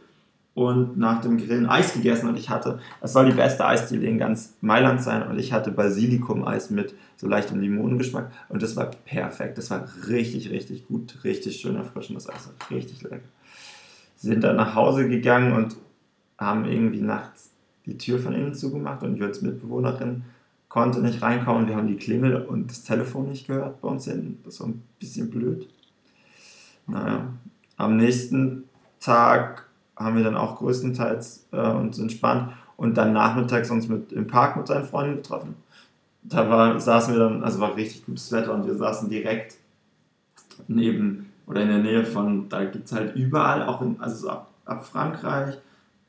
und 0.54 0.96
nach 0.96 1.20
dem 1.20 1.36
Grillen 1.36 1.66
Eis 1.66 1.92
gegessen. 1.92 2.28
Und 2.28 2.38
ich 2.38 2.48
hatte, 2.48 2.78
es 3.00 3.12
soll 3.12 3.26
die 3.26 3.36
beste 3.36 3.66
Eisdiele 3.66 4.06
in 4.06 4.18
ganz 4.18 4.56
Mailand 4.60 5.02
sein 5.02 5.28
und 5.28 5.38
ich 5.38 5.52
hatte 5.52 5.72
Basilikum-Eis 5.72 6.70
mit 6.70 6.94
so 7.16 7.28
leichtem 7.28 7.60
Limonengeschmack 7.60 8.30
und 8.48 8.62
das 8.62 8.76
war 8.76 8.90
perfekt, 9.04 9.58
das 9.58 9.70
war 9.70 9.84
richtig, 10.08 10.50
richtig 10.50 10.86
gut, 10.86 11.24
richtig 11.24 11.56
schön 11.56 11.76
erfrischendes 11.76 12.28
Eis, 12.28 12.50
richtig 12.70 13.02
lecker. 13.02 13.24
Sind 14.16 14.44
dann 14.44 14.56
nach 14.56 14.74
Hause 14.74 15.08
gegangen 15.08 15.52
und 15.52 15.76
haben 16.38 16.64
irgendwie 16.64 17.00
nachts 17.00 17.50
die 17.86 17.98
Tür 17.98 18.18
von 18.18 18.34
innen 18.34 18.54
zugemacht 18.54 19.02
und 19.02 19.16
ich 19.16 19.22
als 19.22 19.42
Mitbewohnerin 19.42 20.24
konnte 20.68 21.00
nicht 21.00 21.22
reinkommen. 21.22 21.68
Wir 21.68 21.76
haben 21.76 21.86
die 21.86 21.96
Klingel 21.96 22.36
und 22.36 22.70
das 22.70 22.82
Telefon 22.82 23.28
nicht 23.28 23.46
gehört 23.46 23.80
bei 23.80 23.88
uns 23.88 24.06
hinten. 24.06 24.38
Das 24.44 24.60
war 24.60 24.68
ein 24.68 24.82
bisschen 24.98 25.30
blöd. 25.30 25.68
Naja, 26.86 27.28
am 27.76 27.96
nächsten 27.96 28.64
Tag 29.00 29.66
haben 29.96 30.16
wir 30.16 30.24
dann 30.24 30.36
auch 30.36 30.56
größtenteils 30.56 31.46
äh, 31.52 31.70
uns 31.70 31.98
entspannt 31.98 32.52
und 32.76 32.96
dann 32.96 33.12
nachmittags 33.12 33.70
uns 33.70 33.88
mit, 33.88 34.12
im 34.12 34.26
Park 34.26 34.56
mit 34.56 34.66
seinen 34.66 34.84
Freunden 34.84 35.16
getroffen. 35.16 35.54
Da 36.22 36.48
war, 36.48 36.80
saßen 36.80 37.14
wir 37.14 37.20
dann, 37.20 37.44
also 37.44 37.60
war 37.60 37.76
richtig 37.76 38.06
gutes 38.06 38.32
Wetter 38.32 38.52
und 38.52 38.66
wir 38.66 38.74
saßen 38.74 39.08
direkt 39.08 39.56
neben 40.68 41.30
oder 41.46 41.60
in 41.62 41.68
der 41.68 41.78
Nähe 41.78 42.04
von, 42.04 42.48
da 42.48 42.64
gibt 42.64 42.86
es 42.86 42.92
halt 42.92 43.14
überall, 43.14 43.62
auch 43.62 43.82
in, 43.82 44.00
also 44.00 44.16
so 44.16 44.30
ab, 44.30 44.50
ab 44.64 44.84
Frankreich, 44.86 45.58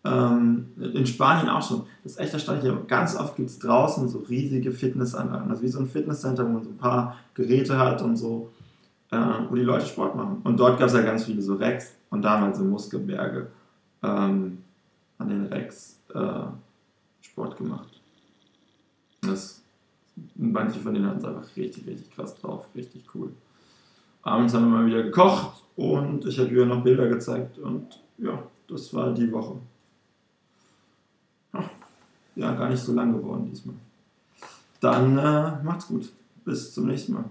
ähm, 0.05 0.67
in 0.77 1.05
Spanien 1.05 1.50
auch 1.50 1.67
schon. 1.67 1.83
Das 2.03 2.13
ist 2.13 2.19
echt 2.19 2.33
erstaunlich. 2.33 2.71
Ganz 2.88 3.15
oft 3.15 3.35
gibt 3.35 3.50
es 3.50 3.59
draußen 3.59 4.07
so 4.07 4.19
riesige 4.19 4.71
Fitnessanlagen. 4.71 5.50
Also 5.50 5.63
wie 5.63 5.67
so 5.67 5.79
ein 5.79 5.88
Fitnesscenter, 5.88 6.45
wo 6.45 6.50
man 6.50 6.63
so 6.63 6.69
ein 6.69 6.77
paar 6.77 7.17
Geräte 7.33 7.77
hat 7.77 8.01
und 8.01 8.15
so, 8.15 8.51
äh, 9.12 9.17
wo 9.50 9.55
die 9.55 9.63
Leute 9.63 9.85
Sport 9.85 10.15
machen. 10.15 10.41
Und 10.43 10.59
dort 10.59 10.77
gab 10.77 10.88
es 10.88 10.93
ja 10.93 11.01
ganz 11.01 11.25
viele 11.25 11.41
so 11.41 11.55
Rex 11.55 11.95
und 12.09 12.21
da 12.21 12.31
haben 12.31 12.43
halt 12.43 12.55
so 12.55 12.63
Muskelberge 12.63 13.47
ähm, 14.03 14.59
an 15.17 15.29
den 15.29 15.45
Rex 15.47 16.00
äh, 16.13 16.43
Sport 17.21 17.57
gemacht. 17.57 18.00
Das, 19.21 19.63
manche 20.35 20.79
von 20.79 20.93
denen 20.93 21.07
hatten 21.07 21.17
es 21.17 21.25
einfach 21.25 21.55
richtig, 21.55 21.88
richtig 21.88 22.12
krass 22.12 22.35
drauf. 22.35 22.67
Richtig 22.75 23.03
cool. 23.15 23.31
Abends 24.21 24.53
haben 24.53 24.65
wir 24.65 24.77
mal 24.77 24.85
wieder 24.85 25.03
gekocht 25.03 25.63
und 25.75 26.25
ich 26.25 26.39
habe 26.39 26.50
ihr 26.50 26.65
noch 26.65 26.83
Bilder 26.83 27.07
gezeigt 27.07 27.57
und 27.57 28.00
ja, 28.17 28.41
das 28.67 28.93
war 28.93 29.13
die 29.13 29.31
Woche 29.31 29.57
ja, 32.36 32.54
gar 32.54 32.70
nicht 32.70 32.84
so 32.84 32.94
lang 32.94 33.13
geworden 33.13 33.50
diesmal. 33.50 33.75
Dann 34.80 35.18
äh, 35.18 35.63
macht's 35.63 35.88
gut. 35.88 36.12
Bis 36.44 36.74
zum 36.74 36.88
nächsten 36.88 37.13
Mal. 37.13 37.25